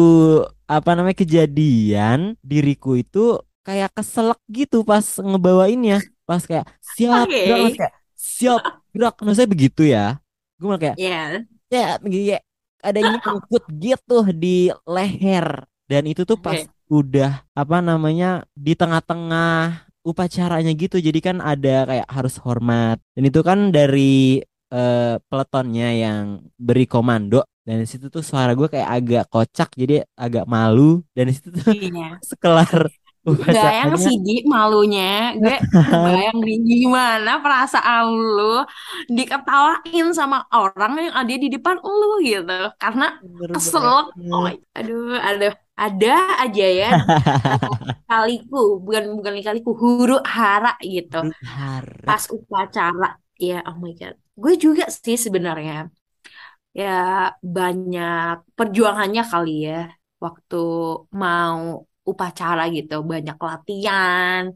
apa 0.66 0.90
namanya 0.96 1.18
kejadian 1.20 2.40
diriku 2.40 2.96
itu 2.96 3.44
kayak 3.68 3.92
keselak 3.98 4.40
gitu 4.48 4.88
pas 4.88 5.04
ngebawainnya. 5.20 6.08
Pas 6.24 6.40
kayak 6.48 6.66
siap 6.82 7.28
Oke, 7.28 7.44
gerak, 7.44 7.76
kayak 7.76 7.94
siap 8.16 8.64
gerak. 8.96 9.16
Nah 9.22 9.34
saya 9.36 9.48
begitu 9.52 9.84
ya. 9.86 10.18
Gue 10.56 10.68
malah 10.72 10.82
kayak 10.82 10.98
ya. 10.98 11.46
ya 11.70 12.40
ada 12.86 12.98
yang 13.02 13.18
nyangkut 13.18 13.64
gitu 13.82 14.14
di 14.34 14.70
leher 14.86 15.66
dan 15.90 16.04
itu 16.06 16.22
tuh 16.26 16.38
pas 16.38 16.62
Oke. 16.62 16.70
udah 16.90 17.42
apa 17.58 17.78
namanya 17.82 18.46
di 18.54 18.78
tengah-tengah 18.78 19.85
upacaranya 20.10 20.72
gitu. 20.82 20.96
Jadi 21.08 21.20
kan 21.28 21.38
ada 21.42 21.70
kayak 21.90 22.08
harus 22.16 22.36
hormat. 22.46 22.98
Dan 23.16 23.24
itu 23.30 23.40
kan 23.50 23.60
dari 23.76 24.42
eh, 24.74 25.16
peletonnya 25.30 25.88
yang 26.04 26.24
beri 26.68 26.86
komando. 26.94 27.38
Dan 27.66 27.82
di 27.82 27.88
situ 27.90 28.06
tuh 28.14 28.22
suara 28.30 28.52
gue 28.54 28.68
kayak 28.74 28.90
agak 28.96 29.24
kocak 29.34 29.70
jadi 29.82 29.94
agak 30.26 30.46
malu. 30.46 31.02
Dan 31.16 31.24
di 31.30 31.34
situ 31.38 31.50
tuh 31.58 31.74
Iya. 31.74 32.22
sekelar 32.30 32.90
Bayang 33.54 33.92
upacaranya. 33.92 33.98
sih 34.04 34.16
Di 34.26 34.34
malunya. 34.54 35.04
Gue 35.42 35.56
kebayang 35.90 36.38
nih 36.46 36.58
gimana? 36.70 37.30
Perasaan 37.44 38.06
lu 38.36 38.44
Diketawain 39.18 40.06
sama 40.20 40.38
orang 40.54 40.92
yang 41.10 41.16
ada 41.22 41.34
di 41.44 41.48
depan 41.56 41.76
lu 41.82 42.22
gitu. 42.26 42.54
Karena 42.82 43.06
keselak 43.54 44.06
Oh 44.32 44.48
aduh 44.78 45.18
aduh 45.28 45.54
ada 45.76 46.40
aja 46.40 46.66
ya. 46.66 46.90
Kaliku 48.12 48.80
bukan 48.80 49.20
bukan 49.20 49.34
kaliku 49.44 49.72
huru 49.76 50.18
hara 50.24 50.80
gitu. 50.80 51.36
Hara. 51.44 52.08
Pas 52.08 52.24
upacara 52.32 53.20
ya 53.36 53.60
oh 53.68 53.76
my 53.78 53.92
god. 54.00 54.16
Gue 54.36 54.56
juga 54.56 54.88
sih 54.88 55.20
sebenarnya 55.20 55.92
ya 56.76 57.32
banyak 57.44 58.56
perjuangannya 58.56 59.24
kali 59.28 59.68
ya. 59.68 59.92
Waktu 60.24 60.64
mau 61.12 61.84
upacara 62.08 62.72
gitu 62.72 63.04
banyak 63.04 63.36
latihan. 63.36 64.56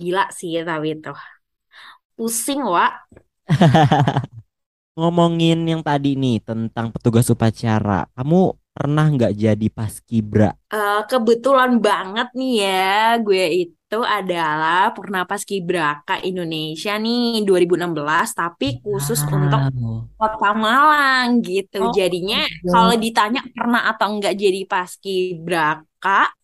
Gila 0.00 0.24
sih 0.32 0.56
tapi 0.64 0.96
itu. 0.96 1.12
Pusing 2.16 2.64
Wak. 2.64 3.12
Ngomongin 4.96 5.68
yang 5.68 5.84
tadi 5.84 6.16
nih 6.16 6.40
tentang 6.40 6.88
petugas 6.88 7.28
upacara, 7.28 8.08
kamu 8.16 8.56
pernah 8.76 9.06
nggak 9.14 9.32
jadi 9.44 9.66
paskibra? 9.76 10.50
Eh, 10.74 11.00
kebetulan 11.10 11.72
banget 11.86 12.28
nih 12.38 12.52
ya, 12.66 12.82
gue 13.22 13.44
itu 13.62 13.98
adalah 14.18 14.90
Purna 14.94 15.22
Paskibraka 15.30 16.18
Indonesia 16.28 16.92
nih 16.98 17.46
2016, 17.46 18.26
tapi 18.34 18.66
khusus 18.82 19.20
untuk 19.30 19.62
Wow. 19.70 20.10
Kota 20.18 20.50
Malang 20.56 21.28
gitu. 21.46 21.76
Oh 21.78 21.92
Jadinya 21.98 22.40
my 22.42 22.72
kalau 22.72 22.94
ditanya 23.04 23.40
pernah 23.56 23.80
atau 23.92 24.06
enggak 24.16 24.34
jadi 24.42 24.60
Paskibraka, 24.66 26.34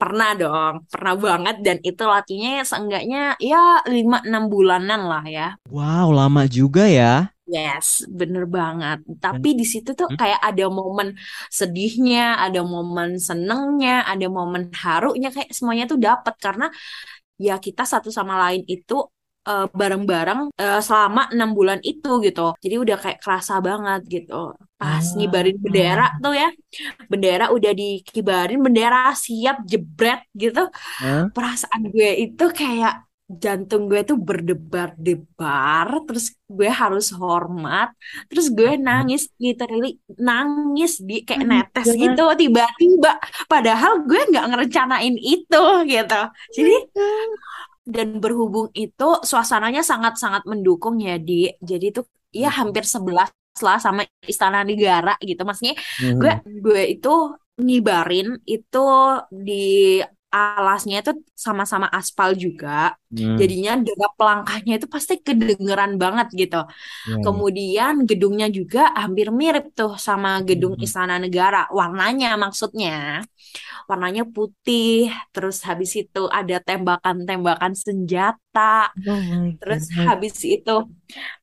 pernah 0.00 0.30
dong, 0.34 0.74
pernah 0.92 1.14
banget 1.18 1.56
dan 1.66 1.78
itu 1.88 2.02
latihnya 2.02 2.50
seenggaknya 2.70 3.18
ya 3.38 3.82
5-6 3.86 4.42
bulanan 4.52 5.00
lah 5.10 5.24
ya. 5.26 5.46
Wow, 5.70 6.10
lama 6.18 6.42
juga 6.50 6.84
ya. 6.88 7.30
Yes, 7.54 7.88
bener 8.18 8.44
banget. 8.56 8.96
Tapi 9.24 9.48
di 9.60 9.64
situ 9.72 9.90
tuh 10.00 10.08
Hmm? 10.10 10.18
kayak 10.20 10.40
ada 10.48 10.64
momen 10.78 11.08
sedihnya, 11.58 12.20
ada 12.44 12.60
momen 12.74 13.10
senengnya, 13.28 14.04
ada 14.10 14.26
momen 14.36 14.62
harunya, 14.82 15.28
kayak 15.34 15.48
semuanya 15.56 15.84
tuh 15.92 15.96
dapat 16.06 16.34
karena 16.44 16.64
ya 17.46 17.54
kita 17.66 17.82
satu 17.92 18.10
sama 18.18 18.34
lain 18.44 18.62
itu 18.74 18.94
eh, 19.48 19.66
bareng-bareng 19.80 20.40
eh, 20.62 20.80
selama 20.86 21.20
enam 21.34 21.50
bulan 21.58 21.80
itu 21.90 22.08
gitu. 22.26 22.40
Jadi 22.64 22.74
udah 22.84 22.96
kayak 23.02 23.18
kerasa 23.24 23.54
banget 23.68 24.00
gitu. 24.14 24.34
Pas 24.80 25.04
ngibarin 25.16 25.56
bendera 25.64 26.04
Ah. 26.04 26.20
tuh 26.22 26.32
ya, 26.40 26.46
bendera 27.10 27.44
udah 27.56 27.72
dikibarin, 27.80 28.58
bendera 28.66 28.98
siap 29.26 29.56
jebret 29.70 30.20
gitu. 30.42 30.60
Perasaan 31.34 31.82
gue 31.94 32.10
itu 32.24 32.44
kayak 32.60 32.94
jantung 33.28 33.92
gue 33.92 34.00
tuh 34.08 34.16
berdebar-debar, 34.16 35.88
terus 36.08 36.32
gue 36.48 36.68
harus 36.72 37.12
hormat, 37.12 37.92
terus 38.32 38.48
gue 38.48 38.80
nangis, 38.80 39.28
literally 39.36 40.00
nangis 40.16 40.96
di 41.04 41.20
kayak 41.28 41.44
netes 41.44 41.88
gitu 41.92 42.22
tiba-tiba. 42.40 43.20
Padahal 43.52 43.92
gue 44.08 44.20
nggak 44.32 44.44
ngerencanain 44.48 45.16
itu 45.20 45.62
gitu. 45.92 46.20
Jadi 46.56 46.74
dan 47.88 48.20
berhubung 48.20 48.68
itu 48.76 49.08
suasananya 49.24 49.80
sangat-sangat 49.80 50.44
mendukung 50.44 51.00
ya 51.00 51.16
di 51.16 51.48
jadi 51.56 51.86
tuh 51.96 52.04
ya 52.28 52.52
hampir 52.52 52.84
sebelas 52.84 53.32
lah 53.64 53.80
sama 53.80 54.04
Istana 54.28 54.60
Negara 54.62 55.16
gitu 55.24 55.40
maksudnya 55.42 55.74
gue 56.20 56.32
Hmm. 56.44 56.60
gue 56.60 56.82
itu 56.94 57.12
ngibarin 57.58 58.38
itu 58.46 58.78
di 59.34 59.98
alasnya 60.34 60.96
itu 61.02 61.12
sama-sama 61.46 61.88
aspal 61.98 62.30
juga 62.44 62.68
Hmm. 63.10 63.40
jadinya 63.40 63.72
derap 63.86 64.12
langkahnya 64.28 64.72
itu 64.78 64.86
pasti 64.94 65.14
kedengeran 65.26 65.92
banget 66.02 66.26
gitu 66.40 66.56
ya. 67.04 67.16
kemudian 67.24 67.92
gedungnya 68.08 68.46
juga 68.58 68.80
hampir 69.02 69.28
mirip 69.40 69.64
tuh 69.78 69.92
sama 70.06 70.28
gedung 70.48 70.74
Hmm. 70.76 70.84
Istana 70.84 71.14
Negara 71.24 71.58
warnanya 71.78 72.28
maksudnya 72.44 73.22
warnanya 73.90 74.22
putih, 74.34 75.10
terus 75.34 75.56
habis 75.68 75.92
itu 76.00 76.20
ada 76.38 76.56
tembakan-tembakan 76.66 77.72
senjata, 77.84 78.60
Oh 79.06 79.58
terus 79.60 79.82
habis 80.06 80.34
itu 80.54 80.72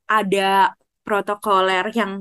ada 0.09 0.73
protokoler 1.05 1.85
yang 1.99 2.11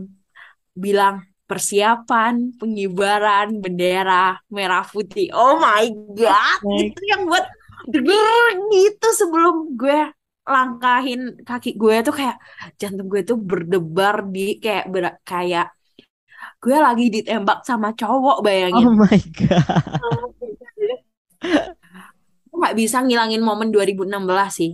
bilang 0.85 1.17
persiapan 1.49 2.35
pengibaran 2.61 3.49
bendera 3.63 4.15
merah 4.57 4.85
putih. 4.93 5.27
Oh 5.37 5.55
my 5.65 5.85
God, 6.19 6.61
my 6.63 6.83
itu 6.83 7.01
yang 7.11 7.23
buat 7.31 7.45
gitu 8.75 9.07
sebelum 9.21 9.55
gue 9.81 9.99
langkahin 10.45 11.21
kaki 11.49 11.71
gue 11.81 11.95
tuh 12.07 12.15
kayak 12.19 12.37
jantung 12.81 13.09
gue 13.13 13.21
tuh 13.29 13.37
berdebar 13.51 14.17
di 14.35 14.41
kayak 14.65 14.85
ber- 14.93 15.21
kayak 15.31 15.65
gue 16.63 16.77
lagi 16.87 17.05
ditembak 17.15 17.59
sama 17.69 17.89
cowok 18.01 18.37
bayangin. 18.47 18.89
Oh 20.03 20.35
my 20.41 20.57
God. 20.59 20.95
Aku 22.49 22.55
nggak 22.61 22.77
bisa 22.81 22.97
ngilangin 23.05 23.43
momen 23.49 23.69
2016 23.75 24.51
sih. 24.59 24.71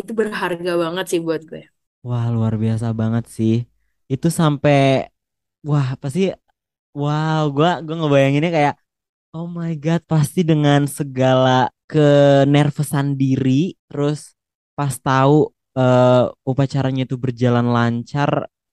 Itu 0.00 0.10
berharga 0.18 0.72
banget 0.82 1.04
sih 1.10 1.20
buat 1.26 1.42
gue. 1.50 1.62
Wah, 2.06 2.24
luar 2.34 2.54
biasa 2.62 2.86
banget 3.00 3.24
sih. 3.36 3.52
Itu 4.12 4.28
sampai 4.40 4.74
wah, 5.68 5.86
apa 5.96 6.06
sih? 6.14 6.24
Wow, 6.96 7.42
gua 7.56 7.70
gua 7.86 7.94
ngebayanginnya 8.00 8.52
kayak 8.58 8.74
Oh 9.36 9.46
my 9.46 9.72
God, 9.84 10.02
pasti 10.10 10.40
dengan 10.42 10.88
segala 10.90 11.70
kenervesan 11.90 13.14
diri, 13.20 13.76
terus 13.88 14.34
pas 14.78 14.94
tahu 14.98 15.52
eh, 15.78 16.24
upacaranya 16.50 17.02
itu 17.08 17.16
berjalan 17.20 17.66
lancar, 17.76 18.30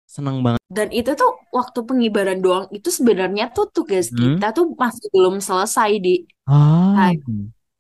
seneng 0.10 0.38
banget. 0.46 0.63
Dan 0.77 0.88
itu 0.98 1.12
tuh 1.22 1.29
waktu 1.58 1.79
pengibaran 1.89 2.39
doang 2.46 2.65
itu 2.75 2.89
sebenarnya 2.98 3.44
tuh 3.56 3.65
tugas 3.75 4.08
Hmm? 4.12 4.20
kita 4.20 4.46
tuh 4.56 4.65
masih 4.84 5.06
belum 5.15 5.36
selesai 5.48 5.91
di 6.06 6.10
Ah, 6.46 6.98
Hai. 6.98 7.13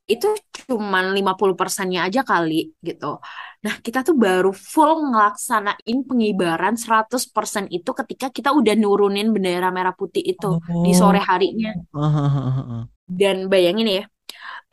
Itu 0.07 0.27
cuman 0.67 1.11
50 1.11 1.55
persennya 1.59 2.07
aja 2.07 2.23
kali 2.23 2.71
gitu. 2.79 3.19
Nah, 3.65 3.75
kita 3.83 4.07
tuh 4.07 4.15
baru 4.15 4.55
full 4.55 5.11
ngelaksanain 5.11 5.97
pengibaran 6.07 6.79
100% 6.79 7.67
itu 7.67 7.91
ketika 7.91 8.31
kita 8.31 8.55
udah 8.55 8.73
nurunin 8.79 9.35
bendera 9.35 9.67
merah 9.67 9.91
putih 9.91 10.23
itu 10.23 10.63
di 10.79 10.95
sore 10.95 11.19
oh, 11.19 11.25
harinya. 11.27 11.75
Dan 13.07 13.51
bayangin 13.51 13.87
ya, 13.87 14.03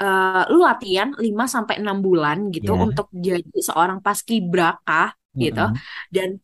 eh, 0.03 0.43
lu 0.55 0.62
latihan 0.62 1.11
5 1.14 1.45
sampai 1.50 1.83
6 1.83 1.99
bulan 1.99 2.50
gitu 2.55 2.75
Ya, 2.75 2.83
untuk 2.87 3.07
jadi 3.11 3.59
seorang 3.59 3.99
paskibraka 4.07 5.14
gitu. 5.35 5.67
mm-mm. 5.67 5.83
Dan 6.14 6.38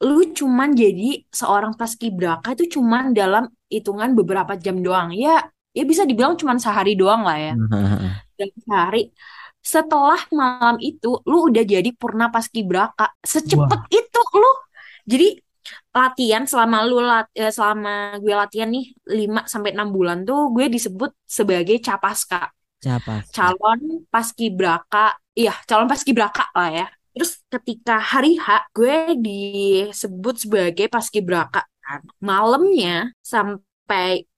lu 0.00 0.32
cuman 0.32 0.72
jadi 0.72 1.24
seorang 1.28 1.76
paskibraka 1.76 2.56
itu 2.56 2.80
cuman 2.80 3.12
dalam 3.12 3.48
hitungan 3.68 4.12
beberapa 4.16 4.56
jam 4.56 4.80
doang. 4.80 5.12
Ya, 5.12 5.44
ya 5.70 5.84
bisa 5.86 6.02
dibilang 6.02 6.34
cuman 6.34 6.58
sehari 6.58 6.98
doang 6.98 7.22
lah 7.22 7.38
ya. 7.38 7.52
Ah. 7.70 8.22
Dan 8.34 8.48
sehari 8.58 9.10
setelah 9.60 10.20
malam 10.32 10.80
itu 10.80 11.20
lu 11.28 11.52
udah 11.52 11.64
jadi 11.64 11.90
purna 11.92 12.32
paskibraka. 12.32 13.12
Secepat 13.20 13.86
itu 13.92 14.20
lu. 14.34 14.52
Jadi 15.04 15.28
latihan 15.92 16.42
selama 16.48 16.78
lu 16.88 16.98
lat, 17.02 17.28
eh, 17.36 17.52
selama 17.52 18.16
gue 18.18 18.34
latihan 18.34 18.70
nih 18.70 18.94
5 19.06 19.44
sampai 19.46 19.76
6 19.76 19.88
bulan 19.92 20.24
tuh 20.24 20.50
gue 20.54 20.66
disebut 20.70 21.10
sebagai 21.26 21.78
capaska, 21.82 22.50
capas. 22.80 23.28
calon 23.30 24.06
paskibraka. 24.08 25.18
Iya, 25.36 25.54
calon 25.68 25.86
paskibraka 25.86 26.50
lah 26.56 26.70
ya. 26.72 26.86
Terus 27.10 27.42
ketika 27.50 27.98
hari 28.00 28.38
H 28.38 28.70
gue 28.72 29.18
disebut 29.18 30.34
sebagai 30.40 30.86
paskibraka 30.88 31.66
kan. 31.82 32.00
Malamnya 32.22 33.10
sampai 33.20 33.69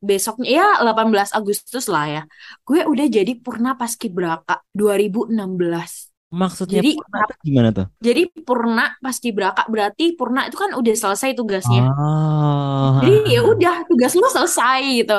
besoknya 0.01 0.49
ya 0.49 0.67
18 0.81 1.33
Agustus 1.37 1.85
lah 1.93 2.05
ya. 2.09 2.23
Gue 2.65 2.81
udah 2.87 3.07
jadi 3.09 3.33
purna 3.37 3.77
paskibraka 3.77 4.63
2016. 4.73 6.09
Maksudnya 6.33 6.81
Jadi 6.81 6.97
purna 6.97 7.21
tuh 7.29 7.37
gimana 7.45 7.69
tuh? 7.77 7.87
jadi 8.01 8.23
purna 8.49 8.85
paskibraka 9.05 9.63
berarti 9.69 10.17
purna 10.17 10.49
itu 10.49 10.57
kan 10.57 10.73
udah 10.73 10.95
selesai 10.97 11.37
tugasnya. 11.37 11.85
Oh, 11.93 13.05
Jadi 13.05 13.37
ya 13.37 13.41
udah 13.45 13.85
tugas 13.85 14.17
lu 14.17 14.25
selesai 14.33 14.81
gitu. 15.05 15.19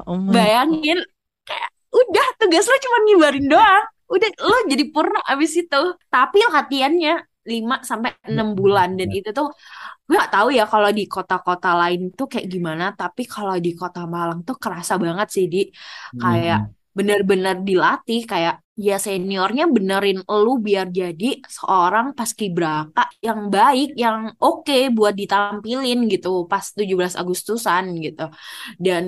oh 0.00 0.16
Bayangin 0.32 1.04
kayak 1.44 1.68
udah 1.92 2.26
tugas 2.40 2.64
lu 2.64 2.76
cuma 2.80 2.98
ngibarin 3.04 3.44
doang. 3.44 3.84
Udah 4.08 4.28
lo 4.40 4.56
jadi 4.72 4.84
purna 4.88 5.20
abis 5.28 5.52
itu. 5.60 5.82
Tapi 6.08 6.38
latihannya 6.48 7.14
5 7.52 7.74
sampai 7.90 8.10
6 8.30 8.48
bulan 8.58 8.88
dan 8.98 9.08
itu 9.16 9.28
tuh 9.38 9.46
gue 10.08 10.16
gak 10.22 10.32
tahu 10.34 10.48
ya 10.58 10.64
kalau 10.72 10.90
di 10.98 11.02
kota-kota 11.14 11.68
lain 11.80 12.00
tuh 12.18 12.26
kayak 12.32 12.46
gimana, 12.54 12.84
tapi 13.00 13.22
kalau 13.34 13.54
di 13.64 13.70
Kota 13.80 14.00
Malang 14.14 14.40
tuh 14.48 14.56
kerasa 14.62 14.94
banget 15.04 15.28
sih 15.36 15.46
di 15.52 15.58
kayak 16.20 16.58
Mm-mm. 16.60 16.74
bener-bener 16.98 17.56
dilatih 17.68 18.20
kayak 18.30 18.54
ya 18.86 18.94
seniornya 19.06 19.64
benerin 19.76 20.18
lu 20.44 20.50
biar 20.66 20.86
jadi 21.00 21.26
seorang 21.56 22.06
paskibraka 22.18 23.02
yang 23.26 23.40
baik, 23.54 23.88
yang 24.02 24.18
oke 24.42 24.74
buat 24.96 25.14
ditampilin 25.20 25.98
gitu 26.12 26.28
pas 26.50 26.64
17 26.78 27.14
Agustusan 27.20 27.84
gitu. 28.04 28.22
Dan 28.84 29.04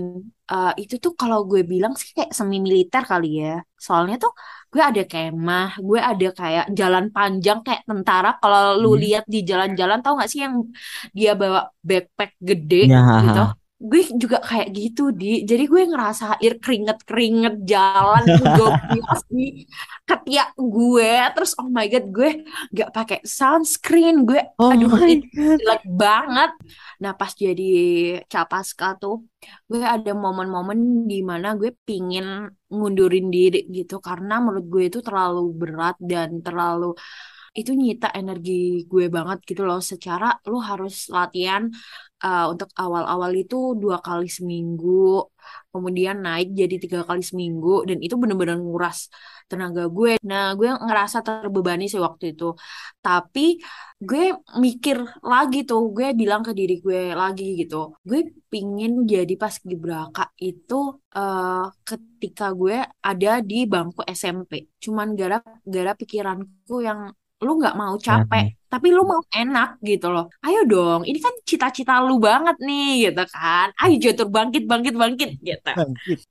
eh, 0.51 0.71
itu 0.83 0.95
tuh 1.05 1.13
kalau 1.21 1.39
gue 1.51 1.61
bilang 1.73 1.93
sih 2.01 2.11
kayak 2.17 2.31
semi 2.39 2.57
militer 2.67 3.03
kali 3.11 3.27
ya. 3.43 3.51
Soalnya 3.87 4.15
tuh 4.25 4.33
gue 4.77 4.85
ada 4.91 5.03
kemah, 5.13 5.67
gue 5.89 6.01
ada 6.11 6.27
kayak 6.41 6.65
jalan 6.79 7.05
panjang 7.17 7.59
kayak 7.67 7.83
tentara. 7.89 8.29
Kalau 8.43 8.61
lu 8.83 8.89
Hmm. 8.89 9.03
lihat 9.03 9.25
di 9.35 9.39
jalan-jalan 9.51 9.99
tau 10.05 10.13
gak 10.21 10.31
sih 10.33 10.41
yang 10.45 10.55
dia 11.19 11.31
bawa 11.41 11.61
backpack 11.89 12.31
gede 12.49 12.77
Ya, 12.91 12.97
gitu? 13.23 13.41
Gue 13.77 14.09
juga 14.17 14.41
kayak 14.41 14.73
gitu 14.73 15.13
di. 15.13 15.45
Jadi 15.45 15.69
gue 15.69 15.83
ngerasain 15.93 16.55
keringet-keringet 16.65 17.61
jalan 17.69 18.25
ngegobis 18.25 19.21
di 19.37 19.69
ketiak 20.09 20.57
gue. 20.57 21.13
Terus 21.37 21.53
oh 21.61 21.69
my 21.69 21.85
god, 21.93 22.05
gue 22.09 22.31
gak 22.73 22.91
pakai 22.97 23.19
sunscreen. 23.21 24.25
Gue 24.25 24.41
Oh 24.57 24.73
aduh 24.73 24.89
itu 25.05 25.29
jelek 25.61 25.85
banget. 25.93 26.57
Nah 27.05 27.13
pas 27.13 27.33
jadi 27.37 27.69
capaska 28.25 28.97
tuh, 28.97 29.29
gue 29.69 29.85
ada 29.85 30.13
momen-momen 30.17 31.05
di 31.05 31.21
mana 31.21 31.53
gue 31.61 31.71
pingin 31.85 32.49
ngundurin 32.73 33.29
diri 33.29 33.69
gitu 33.71 34.01
karena 34.01 34.41
menurut 34.43 34.67
gue 34.67 34.85
itu 34.91 34.99
terlalu 35.05 35.53
berat 35.55 35.97
dan 36.03 36.41
terlalu 36.43 36.97
itu 37.61 37.71
nyita 37.81 38.07
energi 38.21 38.85
gue 38.91 39.05
banget 39.17 39.39
gitu 39.49 39.63
loh. 39.69 39.81
Secara 39.91 40.27
lu 40.51 40.59
harus 40.71 40.95
latihan 41.17 41.63
uh, 42.25 42.45
untuk 42.53 42.69
awal-awal 42.83 43.33
itu 43.43 43.57
dua 43.83 43.99
kali 44.07 44.29
seminggu, 44.37 45.25
kemudian 45.73 46.17
naik 46.27 46.49
jadi 46.61 46.75
tiga 46.83 47.01
kali 47.09 47.23
seminggu 47.31 47.69
dan 47.89 47.99
itu 48.05 48.15
bener-bener 48.21 48.57
nguras 48.61 48.99
tenaga 49.51 49.83
gue. 49.97 50.13
Nah 50.31 50.53
gue 50.59 50.69
ngerasa 50.87 51.19
terbebani 51.27 51.85
sih 51.93 52.01
waktu 52.07 52.25
itu. 52.37 52.45
Tapi 53.05 53.41
gue 54.09 54.23
mikir 54.65 54.97
lagi 55.33 55.59
tuh, 55.69 55.83
gue 55.97 56.07
bilang 56.21 56.43
ke 56.47 56.53
diri 56.59 56.75
gue 56.85 57.01
lagi 57.23 57.45
gitu, 57.61 57.77
gue 58.09 58.19
pingin 58.53 58.93
jadi 59.13 59.35
paskibraka 59.43 60.23
itu 60.49 60.75
eh, 61.17 61.65
ketika 61.89 62.45
gue 62.61 62.77
ada 63.11 63.31
di 63.51 63.57
bangku 63.73 64.01
SMP. 64.21 64.53
Cuman 64.85 65.09
gara-gara 65.19 65.93
pikiranku 66.01 66.75
yang 66.89 67.01
lu 67.45 67.61
nggak 67.61 67.77
mau 67.77 67.95
capek, 68.01 68.45
tapi 68.73 68.87
lu 68.97 69.03
mau 69.05 69.21
enak 69.29 69.77
gitu 69.85 70.09
loh. 70.09 70.27
Ayo 70.41 70.65
dong, 70.65 71.05
ini 71.05 71.19
kan 71.21 71.35
cita-cita 71.45 72.01
lu 72.01 72.17
banget 72.17 72.57
nih 72.65 73.09
gitu 73.11 73.23
kan. 73.29 73.69
Ayo 73.77 73.95
jatuh 74.01 74.29
bangkit, 74.29 74.65
bangkit, 74.71 74.95
bangkit 74.97 75.31
gitu. 75.45 75.71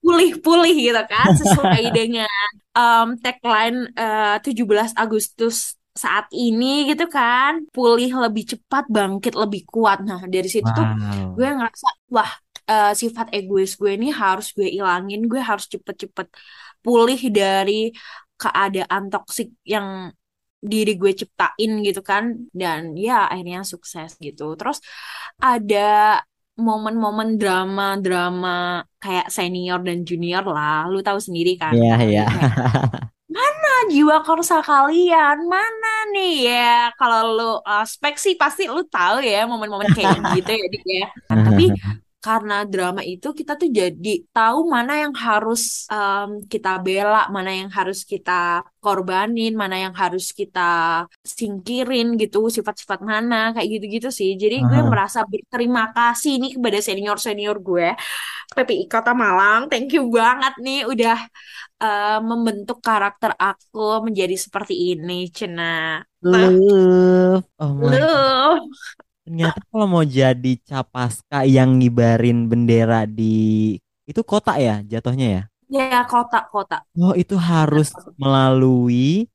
Pulih-pulih 0.02 0.76
gitu 0.76 1.02
kan, 1.06 1.30
sesuai 1.42 1.82
dengan 1.94 2.50
um, 2.74 3.08
tagline 3.22 3.78
eh, 3.94 4.38
17 4.42 4.98
Agustus 4.98 5.78
saat 5.96 6.28
ini 6.36 6.92
gitu 6.92 7.08
kan 7.08 7.64
pulih 7.72 8.12
lebih 8.20 8.44
cepat 8.52 8.84
bangkit 8.92 9.32
lebih 9.32 9.64
kuat 9.64 10.04
nah 10.04 10.20
dari 10.28 10.50
situ 10.52 10.68
tuh 10.68 10.84
Wow. 10.84 11.40
gue 11.40 11.48
ngerasa 11.56 11.88
wah 12.12 12.32
eh, 12.68 12.92
sifat 12.92 13.32
egois 13.32 13.80
gue 13.80 13.96
ini 13.96 14.12
harus 14.12 14.52
gue 14.52 14.68
ilangin 14.68 15.24
gue 15.32 15.40
harus 15.40 15.72
cepet-cepet 15.72 16.28
pulih 16.84 17.16
dari 17.32 17.96
keadaan 18.36 19.08
toksik 19.08 19.56
yang 19.64 20.12
diri 20.66 20.98
gue 20.98 21.12
ciptain 21.14 21.72
gitu 21.86 22.02
kan 22.02 22.50
dan 22.52 22.98
ya 22.98 23.30
akhirnya 23.30 23.62
sukses 23.62 24.18
gitu 24.18 24.58
terus 24.60 24.82
ada 25.38 26.20
momen-momen 26.56 27.36
drama-drama 27.36 28.84
kayak 29.04 29.28
senior 29.28 29.80
dan 29.84 30.08
junior 30.08 30.44
lah 30.48 30.88
lu 30.88 31.04
tahu 31.04 31.20
sendiri 31.20 31.60
kan 31.60 31.76
Iya, 31.76 31.94
kalau 31.96 32.08
iya. 32.08 32.26
kayak 32.32 32.52
Mana 33.36 33.92
jiwa 33.92 34.24
korsa 34.24 34.64
kalian? 34.64 35.50
Mana 35.52 36.08
nih 36.16 36.48
ya? 36.48 36.88
Kalau 36.96 37.36
lu 37.36 37.52
uh, 37.60 37.84
spek 37.84 38.16
sih 38.16 38.40
pasti 38.40 38.64
lu 38.72 38.88
tahu 38.88 39.20
ya 39.20 39.44
momen-momen 39.44 39.92
kayak 39.92 40.24
gitu 40.40 40.56
ya, 40.56 40.66
Dik 40.72 40.84
ya. 40.88 41.08
Nah, 41.34 41.38
tapi 41.44 41.66
karena 42.26 42.66
drama 42.66 43.02
itu 43.06 43.28
kita 43.38 43.54
tuh 43.62 43.70
jadi 43.70 44.14
tahu 44.34 44.60
mana 44.74 44.94
yang 45.04 45.14
harus 45.14 45.86
um, 45.94 46.42
kita 46.50 46.82
bela, 46.82 47.30
mana 47.30 47.52
yang 47.54 47.70
harus 47.70 48.02
kita 48.02 48.66
korbanin, 48.82 49.54
mana 49.54 49.76
yang 49.86 49.94
harus 49.94 50.34
kita 50.34 51.06
singkirin 51.22 52.18
gitu, 52.18 52.50
sifat-sifat 52.50 53.00
mana 53.06 53.54
kayak 53.54 53.70
gitu-gitu 53.78 54.10
sih. 54.10 54.34
Jadi 54.42 54.66
gue 54.66 54.82
merasa 54.90 55.22
berterima 55.32 55.94
kasih 55.94 56.42
nih 56.42 56.52
kepada 56.58 56.80
senior-senior 56.82 57.58
gue. 57.62 57.88
PPI 58.58 58.90
Kota 58.90 59.14
Malang, 59.14 59.70
thank 59.70 59.94
you 59.94 60.10
banget 60.10 60.54
nih 60.66 60.82
udah 60.90 61.18
uh, 61.86 62.20
membentuk 62.26 62.82
karakter 62.82 63.38
aku 63.38 64.02
menjadi 64.02 64.34
seperti 64.34 64.98
ini, 64.98 65.30
Cena. 65.30 66.02
Love. 66.26 67.46
Oh 67.62 67.74
my 67.78 67.86
God. 67.94 68.66
Ternyata 69.26 69.60
kalau 69.74 69.86
mau 69.90 70.06
jadi 70.06 70.54
capaska 70.62 71.50
yang 71.50 71.82
ngibarin 71.82 72.46
bendera 72.46 73.10
di 73.10 73.74
itu 74.06 74.22
kota 74.22 74.54
ya 74.62 74.86
jatuhnya 74.86 75.28
ya? 75.42 75.44
ya 75.66 76.06
kota-kota. 76.06 76.86
Oh, 76.94 77.14
itu 77.18 77.34
harus 77.36 77.90
melalui 78.22 79.26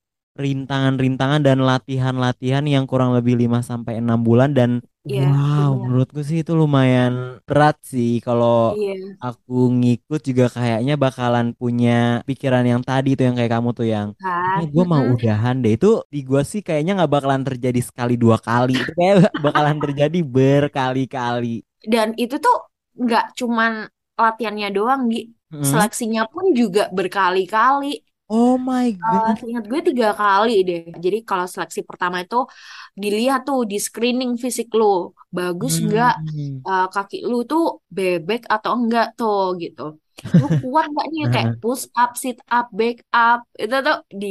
rintangan-rintangan 0.44 1.40
dan 1.46 1.58
latihan-latihan 1.68 2.64
yang 2.74 2.84
kurang 2.90 3.10
lebih 3.16 3.34
5 3.42 3.60
sampai 3.70 4.00
6 4.02 4.20
bulan 4.26 4.50
dan 4.58 4.70
Iya, 5.08 5.20
wow, 5.20 5.70
benar. 5.70 5.80
menurutku 5.80 6.20
sih 6.28 6.38
itu 6.42 6.52
lumayan 6.60 7.12
berat 7.48 7.76
sih 7.92 8.10
kalau 8.26 8.76
Iya, 8.76 8.94
aku 9.20 9.52
ngikut 9.80 10.20
juga 10.28 10.44
kayaknya 10.56 10.94
bakalan 11.04 11.46
punya 11.60 11.90
pikiran 12.28 12.64
yang 12.72 12.82
tadi 12.84 13.08
tuh 13.18 13.24
yang 13.28 13.36
kayak 13.38 13.52
kamu 13.56 13.70
tuh 13.78 13.86
yang 13.94 14.08
kan. 14.20 14.64
gue 14.72 14.84
mau 14.92 15.04
udahan 15.14 15.56
deh 15.64 15.72
itu 15.76 15.86
di 16.12 16.18
gue 16.28 16.42
sih 16.50 16.60
kayaknya 16.66 16.90
nggak 17.00 17.12
bakalan 17.16 17.42
terjadi 17.48 17.80
sekali 17.88 18.14
dua 18.20 18.36
kali 18.40 18.72
itu 18.84 18.90
kayak 18.98 19.14
bakalan 19.44 19.76
terjadi 19.84 20.18
berkali-kali 20.24 21.64
Dan 21.92 22.08
itu 22.22 22.36
tuh 22.44 22.56
nggak 23.04 23.24
cuman 23.40 23.72
latihannya 24.20 24.68
doang, 24.76 25.02
Gi. 25.12 25.20
Mm. 25.52 25.62
Seleksinya 25.70 26.22
pun 26.32 26.44
juga 26.60 26.82
berkali-kali. 26.96 27.86
Oh 28.30 28.56
my 28.56 28.92
Uh, 29.00 29.32
god. 29.32 29.36
seingat 29.40 29.64
gue 29.70 29.80
tiga 29.88 30.06
kali 30.20 30.50
deh. 30.68 30.80
Jadi 31.04 31.16
kalau 31.28 31.46
seleksi 31.52 31.80
pertama 31.88 32.16
itu 32.24 32.36
dilihat 33.02 33.40
tuh 33.48 33.58
di 33.70 33.76
screening 33.86 34.32
fisik 34.44 34.68
lu, 34.80 34.84
bagus 35.36 35.74
nggak 35.86 36.12
Hmm. 36.16 36.64
uh, 36.68 36.84
kaki 36.94 37.16
lu 37.30 37.36
tuh 37.50 37.62
bebek 37.96 38.40
atau 38.54 38.70
enggak 38.78 39.06
tuh 39.18 39.40
gitu. 39.62 39.82
Lu 40.40 40.46
kuat 40.60 40.84
nggak 40.92 41.06
nih 41.12 41.20
kayak 41.34 41.50
push 41.60 41.84
up, 42.00 42.10
sit 42.22 42.36
up, 42.52 42.66
back 42.78 42.96
up 43.16 43.38
itu 43.62 43.74
tuh 43.86 43.96
di 44.20 44.26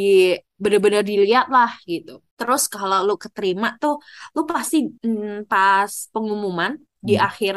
bener-bener 0.63 1.01
dilihat 1.09 1.45
lah 1.55 1.71
gitu. 1.91 2.11
Terus 2.37 2.61
kalau 2.73 2.97
lu 3.07 3.13
keterima 3.23 3.67
tuh, 3.81 3.93
lu 4.35 4.41
pasti 4.51 4.77
mm, 5.05 5.49
pas 5.51 5.91
pengumuman 6.13 6.71
di 7.07 7.13
Hmm. 7.13 7.25
akhir 7.27 7.53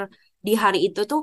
di 0.46 0.52
hari 0.62 0.78
itu 0.86 1.00
tuh 1.10 1.20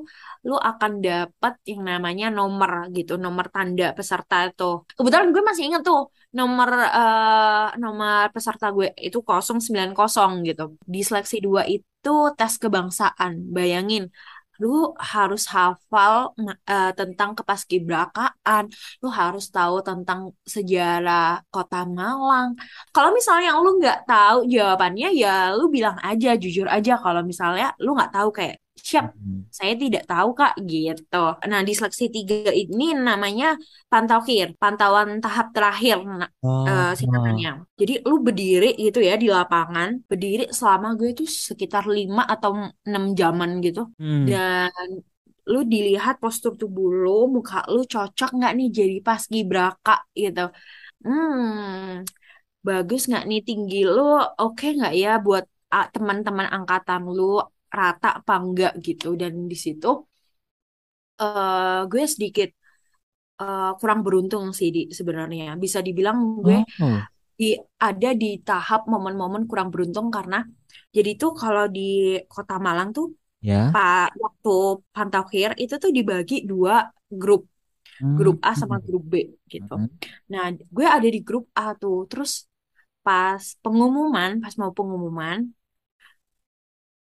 lu 0.47 0.55
akan 0.69 0.91
dapat 1.05 1.53
yang 1.71 1.81
namanya 1.89 2.25
nomor 2.37 2.71
gitu, 2.95 3.13
nomor 3.25 3.45
tanda 3.53 3.85
peserta 3.97 4.35
itu. 4.47 4.63
Kebetulan 4.97 5.27
gue 5.35 5.43
masih 5.49 5.63
ingat 5.67 5.81
tuh 5.89 5.99
nomor 6.37 6.69
eh, 6.99 7.67
nomor 7.83 8.25
peserta 8.35 8.65
gue 8.75 8.87
itu 9.07 9.17
090 9.27 10.29
gitu. 10.47 10.63
Di 10.93 10.99
seleksi 11.07 11.35
dua 11.45 11.61
itu 11.75 12.11
tes 12.37 12.53
kebangsaan. 12.63 13.31
Bayangin, 13.55 14.03
lu 14.61 14.91
harus 15.13 15.41
hafal 15.55 16.13
eh, 16.71 16.91
tentang 16.99 17.29
kepaskibrakaan, 17.37 18.63
lu 19.01 19.07
harus 19.19 19.45
tahu 19.55 19.75
tentang 19.87 20.19
sejarah 20.53 21.43
Kota 21.53 21.77
Malang. 21.97 22.49
Kalau 22.95 23.09
misalnya 23.17 23.49
lu 23.63 23.69
nggak 23.79 23.97
tahu 24.07 24.37
jawabannya, 24.53 25.07
ya 25.21 25.55
lu 25.57 25.63
bilang 25.75 25.97
aja, 26.07 26.29
jujur 26.43 26.67
aja. 26.75 26.91
Kalau 27.03 27.21
misalnya 27.31 27.65
lu 27.83 27.89
nggak 27.97 28.11
tahu 28.15 28.29
kayak 28.37 28.55
siap 28.89 29.05
Hmm. 29.15 29.41
saya 29.57 29.73
tidak 29.83 30.03
tahu 30.09 30.29
Kak 30.39 30.51
gitu. 30.71 31.15
Nah 31.49 31.59
di 31.67 31.71
seleksi 31.77 32.05
tiga 32.15 32.35
ini 32.61 32.83
namanya 33.07 33.45
pantaukir, 33.91 34.47
pantauan 34.61 35.09
tahap 35.23 35.47
terakhir 35.55 35.97
nah, 36.19 36.29
Oh. 36.43 36.65
eh, 36.69 36.89
singkatannya. 36.99 37.49
Jadi 37.79 37.93
lu 38.09 38.15
berdiri 38.25 38.67
gitu 38.85 38.99
ya 39.09 39.13
di 39.23 39.27
lapangan, 39.37 39.89
berdiri 40.09 40.43
selama 40.57 40.87
gue 40.99 41.09
tuh 41.19 41.27
sekitar 41.49 41.83
5 41.97 42.21
atau 42.33 42.51
6 42.89 43.03
jaman 43.19 43.49
gitu. 43.65 43.79
Hmm. 43.99 44.25
Dan 44.29 44.89
lu 45.51 45.59
dilihat 45.73 46.15
postur 46.21 46.51
tubuh 46.61 46.87
lu, 47.03 47.09
muka 47.35 47.57
lu 47.73 47.79
cocok 47.93 48.29
nggak 48.37 48.51
nih 48.57 48.67
jadi 48.77 48.95
paskibraka 49.07 49.91
gitu. 50.21 50.41
Hmm, 51.05 52.05
bagus 52.67 53.01
nggak 53.09 53.23
nih 53.29 53.39
tinggi 53.47 53.77
lu, 53.95 54.01
oke 54.41 54.65
nggak 54.77 54.93
ya 55.01 55.09
buat 55.25 55.43
ah, 55.75 55.85
teman-teman 55.93 56.47
angkatan 56.55 57.01
lu 57.17 57.23
rata 57.79 58.07
apa 58.19 58.33
enggak 58.43 58.71
gitu. 58.85 59.07
Dan 59.21 59.33
di 59.51 59.57
situ 59.65 59.87
eh 61.21 61.79
gue 61.91 62.03
sedikit 62.13 62.49
eh, 63.41 63.69
kurang 63.79 63.99
beruntung 64.05 64.45
sih 64.59 64.69
di 64.75 64.79
sebenarnya. 64.99 65.43
Bisa 65.63 65.79
dibilang 65.87 66.17
gue 66.45 66.57
Oh. 66.81 66.99
di 67.39 67.45
ada 67.87 68.09
di 68.21 68.27
tahap 68.47 68.81
momen-momen 68.93 69.43
kurang 69.49 69.69
beruntung 69.73 70.07
karena 70.15 70.37
jadi 70.95 71.09
tuh 71.21 71.31
kalau 71.41 71.63
di 71.75 71.81
Kota 72.33 72.55
Malang 72.67 72.89
tuh 72.97 73.07
Ya. 73.41 73.73
Pak 73.73 74.05
waktu 74.23 74.51
Pantaukir 74.95 75.51
itu 75.63 75.75
tuh 75.83 75.91
dibagi 75.97 76.35
dua 76.51 76.73
grup, 77.21 77.41
grup 78.17 78.37
A 78.49 78.51
sama 78.61 78.77
Hmm. 78.77 78.85
grup 78.87 79.03
B 79.11 79.15
gitu. 79.53 79.73
Hmm. 79.75 79.85
Nah, 80.31 80.43
gue 80.75 80.85
ada 80.97 81.07
di 81.15 81.19
grup 81.27 81.45
A 81.61 81.63
tuh. 81.81 81.95
Terus 82.11 82.31
pas 83.05 83.43
pengumuman, 83.63 84.31
pas 84.43 84.53
mau 84.61 84.71
pengumuman, 84.77 85.37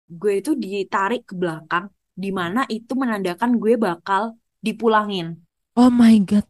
gue 0.09 0.33
itu 0.41 0.51
ditarik 0.63 1.21
ke 1.29 1.33
belakang, 1.41 1.85
di 2.23 2.29
mana 2.39 2.61
itu 2.75 2.93
menandakan 3.01 3.51
gue 3.61 3.73
bakal 3.85 4.23
dipulangin. 4.65 5.27
Oh 5.77 5.89
my 5.89 6.19
god. 6.19 6.45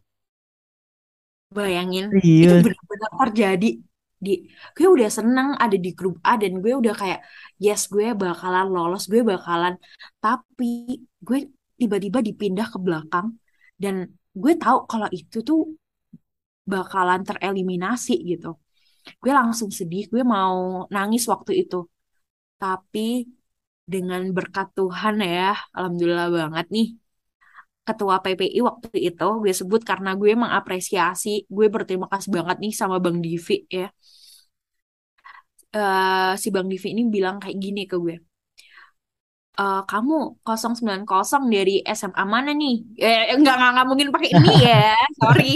Bayangin, 1.56 2.06
itu 2.42 2.52
Serius. 2.52 2.62
benar-benar 2.64 3.12
terjadi 3.22 3.66
di 4.24 4.30
gue 4.76 4.86
udah 4.96 5.10
seneng 5.18 5.48
ada 5.64 5.76
di 5.84 5.90
grup 5.98 6.16
A 6.24 6.32
dan 6.42 6.52
gue 6.64 6.72
udah 6.80 6.94
kayak 7.00 7.20
yes 7.64 7.82
gue 7.92 8.06
bakalan 8.22 8.66
lolos 8.74 9.04
gue 9.12 9.20
bakalan 9.32 9.74
tapi 10.24 10.66
gue 11.26 11.38
tiba-tiba 11.80 12.18
dipindah 12.28 12.66
ke 12.72 12.78
belakang 12.86 13.26
dan 13.82 13.94
gue 14.42 14.52
tahu 14.62 14.78
kalau 14.90 15.08
itu 15.12 15.38
tuh 15.48 15.60
bakalan 16.72 17.20
tereliminasi 17.28 18.12
gitu 18.30 18.58
gue 19.22 19.32
langsung 19.38 19.70
sedih 19.78 20.04
gue 20.12 20.22
mau 20.26 20.86
nangis 20.94 21.22
waktu 21.32 21.52
itu 21.62 21.76
tapi 22.62 23.28
dengan 23.94 24.22
berkat 24.36 24.66
Tuhan 24.78 25.14
ya 25.22 25.54
alhamdulillah 25.76 26.28
banget 26.38 26.66
nih 26.74 26.86
ketua 27.86 28.16
PPI 28.24 28.58
waktu 28.68 28.88
itu 29.08 29.26
gue 29.42 29.52
sebut 29.60 29.80
karena 29.90 30.10
gue 30.20 30.32
mengapresiasi 30.42 31.28
gue 31.56 31.66
berterima 31.74 32.06
kasih 32.12 32.30
banget 32.36 32.56
nih 32.62 32.72
sama 32.80 32.96
Bang 33.04 33.18
Divi 33.24 33.54
ya 33.78 33.86
Eh, 35.78 36.32
si 36.42 36.48
Bang 36.54 36.66
Divi 36.72 36.88
ini 36.94 37.02
bilang 37.14 37.36
kayak 37.42 37.58
gini 37.64 37.80
ke 37.90 37.96
gue 38.04 38.14
Eh, 39.56 39.80
kamu 39.88 40.14
090 40.44 41.42
dari 41.48 41.80
SMA 41.98 42.24
mana 42.28 42.50
nih? 42.52 42.74
Eh, 43.00 43.32
enggak, 43.32 43.56
enggak, 43.56 43.70
enggak 43.72 43.86
mungkin 43.88 44.08
pakai 44.12 44.28
ini 44.36 44.52
ya. 44.68 44.92
Sorry. 45.20 45.48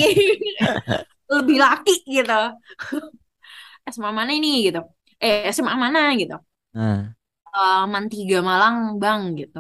Lebih 1.29 1.57
laki 1.61 1.95
gitu. 2.09 2.41
SMA 3.93 4.11
mana 4.13 4.33
ini 4.33 4.49
gitu. 4.69 4.81
Eh, 5.21 5.53
SMA 5.53 5.77
mana 5.77 6.01
gitu. 6.17 6.37
Nah. 6.75 7.20
Eh, 7.59 7.83
Man 7.93 8.05
3 8.13 8.37
Malang, 8.49 8.77
Bang 9.03 9.23
gitu. 9.41 9.59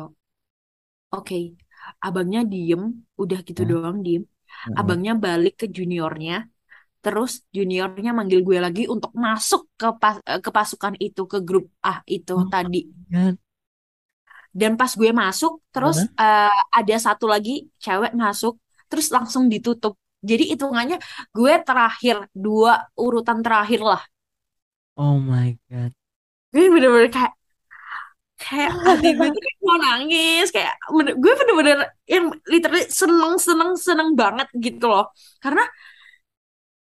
Oke. 1.14 1.34
Abangnya 2.06 2.40
diem, 2.52 2.82
udah 3.22 3.38
gitu 3.48 3.62
Ya. 3.62 3.68
doang 3.70 3.98
diem. 4.06 4.22
Heeh. 4.64 4.76
Abangnya 4.80 5.12
balik 5.24 5.54
ke 5.60 5.66
juniornya. 5.76 6.34
Terus 7.04 7.32
juniornya 7.56 8.10
manggil 8.18 8.40
gue 8.48 8.58
lagi 8.66 8.82
untuk 8.94 9.12
masuk 9.26 9.62
ke 9.80 9.86
pas- 10.02 10.22
eh, 10.32 10.40
ke 10.44 10.50
pasukan 10.58 10.94
itu, 11.06 11.22
ke 11.32 11.38
grup 11.48 11.66
A 11.90 11.92
itu 12.16 12.34
Oh 12.36 12.44
tadi. 12.54 12.78
God. 13.10 13.38
Dan 14.50 14.74
pas 14.80 14.90
gue 14.98 15.10
masuk, 15.14 15.52
terus 15.70 15.98
eh, 16.18 16.50
ada 16.78 16.94
satu 17.06 17.30
lagi 17.30 17.70
cewek 17.78 18.12
masuk, 18.18 18.58
terus 18.90 19.06
langsung 19.14 19.46
ditutup. 19.46 19.94
Jadi 20.20 20.52
hitungannya 20.52 20.98
gue 21.36 21.52
terakhir, 21.66 22.16
dua 22.34 22.72
urutan 22.98 23.38
terakhir 23.46 23.80
lah. 23.90 24.02
Oh 24.96 25.18
my 25.18 25.58
god. 25.68 25.92
Gue 26.54 26.66
bener-bener 26.74 27.08
kayak, 27.14 27.32
kayak 28.42 28.72
hati 28.86 29.08
gue 29.18 29.28
tuh 29.36 29.42
mau 29.68 29.76
nangis. 29.84 30.46
Kayak 30.54 30.74
bener- 30.96 31.16
gue 31.22 31.32
bener-bener 31.40 31.78
yang 32.14 32.24
literally 32.52 32.84
seneng, 33.00 33.32
seneng, 33.46 33.70
seneng 33.86 34.08
banget 34.20 34.48
gitu 34.64 34.84
loh. 34.92 35.04
Karena 35.42 35.62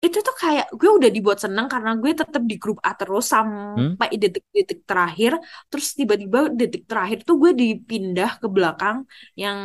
itu 0.06 0.18
tuh 0.26 0.34
kayak 0.42 0.66
gue 0.80 0.90
udah 0.98 1.10
dibuat 1.16 1.38
seneng 1.44 1.66
karena 1.72 1.90
gue 2.02 2.12
tetap 2.20 2.42
di 2.50 2.54
grup 2.62 2.78
A 2.88 2.90
terus 3.00 3.24
sampai 3.34 4.08
detik-detik 4.22 4.78
terakhir. 4.88 5.32
Terus 5.70 5.86
tiba-tiba 5.98 6.38
detik 6.60 6.82
terakhir 6.90 7.18
tuh 7.28 7.34
gue 7.42 7.50
dipindah 7.60 8.30
ke 8.42 8.46
belakang 8.56 8.96
yang 9.42 9.56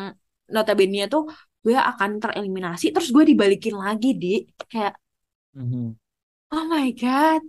notabene 0.53 0.99
tuh 1.13 1.23
gue 1.65 1.75
akan 1.91 2.09
tereliminasi. 2.23 2.85
Terus 2.95 3.09
gue 3.15 3.23
dibalikin 3.31 3.75
lagi 3.83 4.07
di 4.21 4.27
kayak 4.71 4.93
Mhm. 5.59 5.97
oh 6.55 6.65
my 6.71 6.87
god 7.01 7.41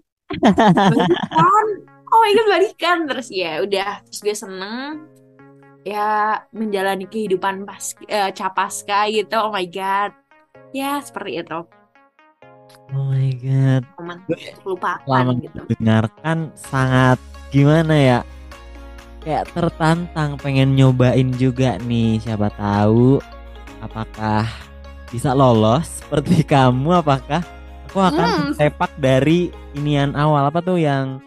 balikan 0.91 1.67
oh 2.11 2.19
my 2.23 2.31
god 2.37 2.49
balikan 2.51 2.99
terus 3.09 3.29
ya 3.33 3.63
udah 3.65 4.03
terus 4.07 4.21
gue 4.23 4.37
seneng 4.37 5.07
ya 5.87 6.37
menjalani 6.53 7.09
kehidupan 7.09 7.65
pas 7.65 7.97
eh, 8.07 8.31
capaska 8.37 9.09
gitu 9.11 9.37
oh 9.41 9.53
my 9.53 9.67
god 9.67 10.13
ya 10.77 11.01
seperti 11.01 11.43
itu 11.43 11.61
Oh 12.95 13.07
my 13.11 13.31
god. 13.43 13.83
momen 13.99 14.19
Selama 15.07 15.33
gitu 15.43 15.63
mendengarkan 15.69 16.39
sangat 16.55 17.19
gimana 17.51 17.95
ya? 17.95 18.19
Kayak 19.21 19.53
tertantang 19.53 20.41
pengen 20.41 20.75
nyobain 20.79 21.29
juga 21.37 21.77
nih. 21.83 22.19
Siapa 22.23 22.49
tahu 22.55 23.21
apakah 23.83 24.47
bisa 25.11 25.35
lolos 25.35 26.03
seperti 26.03 26.43
kamu? 26.53 27.03
Apakah 27.03 27.43
aku 27.91 27.99
akan 28.01 28.29
Hmm. 28.31 28.55
sepak 28.55 28.91
dari 28.99 29.51
inian 29.73 30.15
awal 30.15 30.47
apa 30.47 30.61
tuh 30.61 30.77
yang 30.77 31.19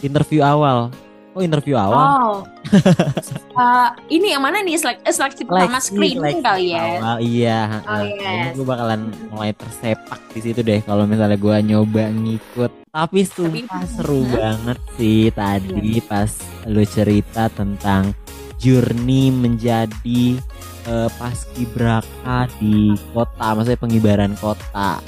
interview 0.00 0.40
awal? 0.40 0.90
Oh 1.32 1.42
interview 1.44 1.78
awal? 1.78 2.02
oh 2.02 2.36
Eh, 3.58 3.88
ini 4.14 4.30
yang 4.30 4.42
mana 4.42 4.62
nih 4.62 4.78
selek 4.78 5.02
eh, 5.02 5.10
seleksi 5.10 5.42
pertama 5.42 5.82
screening 5.82 6.38
seleksi 6.38 6.46
kali 6.46 6.66
ya 6.70 6.82
awal, 6.94 7.16
iya. 7.18 7.60
Oh, 7.82 8.02
yes. 8.06 8.54
gue 8.54 8.62
bakalan 8.62 9.00
mulai 9.30 9.50
tersepak 9.50 10.20
di 10.30 10.40
situ 10.40 10.60
deh 10.62 10.78
kalau 10.86 11.02
misalnya 11.02 11.34
gue 11.34 11.56
nyoba 11.66 12.06
ngikut. 12.06 12.70
Tapi 12.86 13.20
sumpah 13.26 13.66
Tapi- 13.82 13.90
seru 13.90 14.22
Hah? 14.22 14.54
banget 14.54 14.78
sih 14.94 15.34
tadi 15.34 15.98
pas 16.06 16.30
lu 16.70 16.86
cerita 16.86 17.50
tentang 17.50 18.14
journey 18.58 19.34
menjadi 19.34 20.38
eh, 20.86 21.08
paskibraka 21.18 22.46
di 22.62 22.94
kota, 23.10 23.58
maksudnya 23.58 23.82
pengibaran 23.82 24.34
kota. 24.38 25.02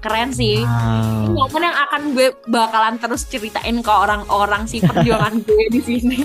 Keren 0.00 0.32
sih. 0.32 0.64
Wow. 0.64 1.46
Momen 1.46 1.62
yang 1.68 1.78
akan 1.88 2.02
gue 2.16 2.28
bakalan 2.48 2.96
terus 2.96 3.28
ceritain 3.28 3.78
ke 3.84 3.92
orang-orang 3.92 4.66
sih 4.66 4.80
perjuangan 4.80 5.40
gue 5.46 5.64
di 5.70 5.80
sini. 5.80 6.18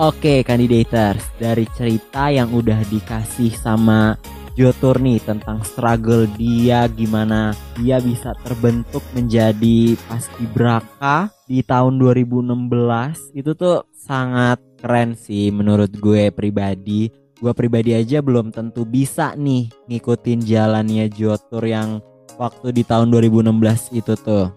Oke, 0.00 0.42
kandidators, 0.42 1.24
dari 1.38 1.68
cerita 1.76 2.28
yang 2.32 2.50
udah 2.50 2.82
dikasih 2.88 3.52
sama 3.54 4.18
Jotur 4.58 4.98
nih 5.00 5.22
tentang 5.22 5.62
struggle 5.64 6.28
dia 6.36 6.84
gimana 6.90 7.56
dia 7.80 7.96
bisa 8.02 8.36
terbentuk 8.44 9.00
menjadi 9.16 9.96
paskibraka 10.04 11.32
di 11.48 11.62
tahun 11.64 11.96
2016 11.96 13.40
itu 13.40 13.56
tuh 13.56 13.88
sangat 13.94 14.60
keren 14.82 15.14
sih 15.16 15.48
menurut 15.54 15.88
gue 15.96 16.28
pribadi. 16.34 17.08
Gue 17.40 17.56
pribadi 17.56 17.96
aja 17.96 18.20
belum 18.20 18.52
tentu 18.52 18.84
bisa 18.84 19.32
nih 19.32 19.72
ngikutin 19.88 20.44
jalannya 20.44 21.08
Jotur 21.08 21.64
yang 21.64 22.04
waktu 22.40 22.72
di 22.72 22.82
tahun 22.88 23.12
2016 23.12 23.92
itu 23.92 24.16
tuh. 24.16 24.48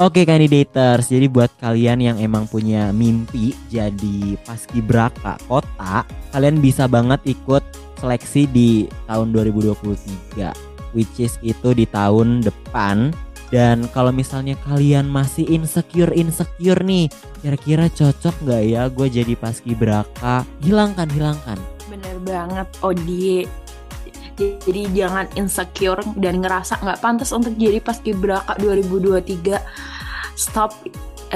Oke 0.00 0.24
kandidators, 0.24 1.12
jadi 1.12 1.28
buat 1.28 1.52
kalian 1.60 2.00
yang 2.00 2.16
emang 2.18 2.48
punya 2.48 2.88
mimpi 2.90 3.52
jadi 3.68 4.34
paskibraka 4.48 5.36
kota, 5.44 6.08
kalian 6.32 6.58
bisa 6.58 6.88
banget 6.88 7.20
ikut 7.28 7.60
seleksi 8.00 8.48
di 8.48 8.88
tahun 9.04 9.30
2023 9.36 10.70
which 10.96 11.20
is 11.22 11.36
itu 11.44 11.76
di 11.76 11.86
tahun 11.86 12.42
depan. 12.42 13.14
Dan 13.50 13.90
kalau 13.90 14.14
misalnya 14.14 14.54
kalian 14.62 15.10
masih 15.10 15.42
insecure 15.50 16.14
insecure 16.14 16.78
nih 16.86 17.10
kira-kira 17.42 17.90
cocok 17.90 18.46
nggak 18.46 18.62
ya 18.62 18.86
gue 18.86 19.06
jadi 19.10 19.34
paskibraka 19.34 20.46
hilangkan 20.62 21.10
hilangkan. 21.10 21.58
Bener 21.90 22.16
banget 22.22 22.70
Odi. 22.78 23.44
Jadi 24.40 24.88
jangan 24.96 25.28
insecure 25.36 26.00
dan 26.16 26.40
ngerasa 26.40 26.80
nggak 26.80 27.00
pantas 27.04 27.30
untuk 27.36 27.52
jadi 27.60 27.76
paskibraka 27.84 28.56
2023. 28.56 29.60
Stop 30.32 30.72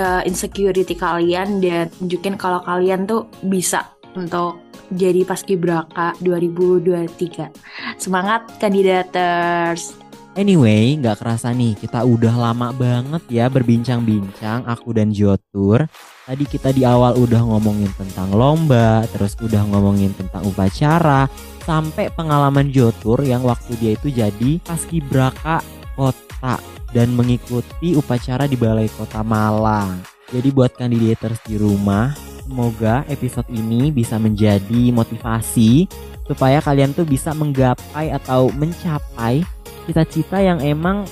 uh, 0.00 0.22
insecurity 0.24 0.96
kalian 0.96 1.60
dan 1.60 1.92
tunjukin 2.00 2.40
kalau 2.40 2.64
kalian 2.64 3.04
tuh 3.04 3.28
bisa 3.44 3.92
untuk 4.16 4.64
jadi 4.88 5.26
paskibraka 5.28 6.16
2023. 6.24 8.00
Semangat 8.00 8.48
kandidaters. 8.56 10.00
Anyway, 10.34 10.98
nggak 10.98 11.22
kerasa 11.22 11.54
nih 11.54 11.78
kita 11.78 12.02
udah 12.02 12.34
lama 12.34 12.74
banget 12.74 13.22
ya 13.30 13.46
berbincang-bincang 13.46 14.66
aku 14.66 14.90
dan 14.90 15.14
Jotur. 15.14 15.86
Tadi 16.26 16.44
kita 16.48 16.74
di 16.74 16.82
awal 16.82 17.14
udah 17.14 17.38
ngomongin 17.38 17.86
tentang 17.94 18.34
lomba, 18.34 19.06
terus 19.14 19.38
udah 19.38 19.62
ngomongin 19.70 20.10
tentang 20.16 20.42
upacara, 20.42 21.30
sampai 21.64 22.12
pengalaman 22.12 22.68
Jotur 22.68 23.24
yang 23.24 23.40
waktu 23.42 23.72
dia 23.80 23.92
itu 23.96 24.12
jadi 24.12 24.60
paskibraka 24.62 25.64
kota 25.96 26.60
dan 26.92 27.10
mengikuti 27.16 27.96
upacara 27.96 28.44
di 28.46 28.54
Balai 28.54 28.86
Kota 28.92 29.24
Malang. 29.24 30.04
Jadi 30.30 30.48
buat 30.52 30.76
kandidators 30.76 31.40
di 31.48 31.58
rumah, 31.58 32.14
semoga 32.44 33.02
episode 33.08 33.48
ini 33.50 33.90
bisa 33.90 34.20
menjadi 34.20 34.92
motivasi 34.92 35.88
supaya 36.24 36.60
kalian 36.60 36.92
tuh 36.96 37.04
bisa 37.04 37.32
menggapai 37.36 38.12
atau 38.12 38.48
mencapai 38.54 39.44
cita-cita 39.84 40.40
yang 40.40 40.60
emang 40.64 41.04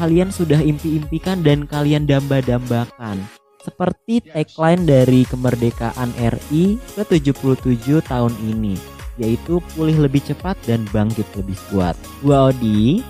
kalian 0.00 0.32
sudah 0.32 0.60
impi-impikan 0.60 1.40
dan 1.40 1.64
kalian 1.64 2.04
damba-dambakan. 2.08 3.20
Seperti 3.60 4.22
tagline 4.30 4.86
dari 4.86 5.26
kemerdekaan 5.26 6.14
RI 6.14 6.78
ke-77 6.94 7.98
tahun 8.06 8.34
ini, 8.46 8.95
yaitu 9.16 9.58
pulih 9.74 9.96
lebih 9.96 10.20
cepat 10.24 10.56
dan 10.64 10.84
bangkit 10.92 11.26
lebih 11.36 11.56
kuat. 11.68 11.96
Gua 12.20 12.52
Odi, 12.52 13.00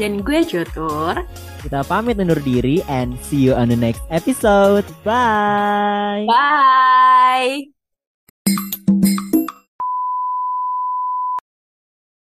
Dan 0.00 0.24
gue 0.24 0.40
Jotur. 0.48 1.12
kita 1.60 1.84
pamit 1.84 2.16
undur 2.16 2.40
diri 2.40 2.80
and 2.88 3.20
see 3.20 3.36
you 3.44 3.52
on 3.52 3.68
the 3.68 3.76
next 3.76 4.00
episode. 4.08 4.88
Bye. 5.04 6.24
Bye. 6.24 7.79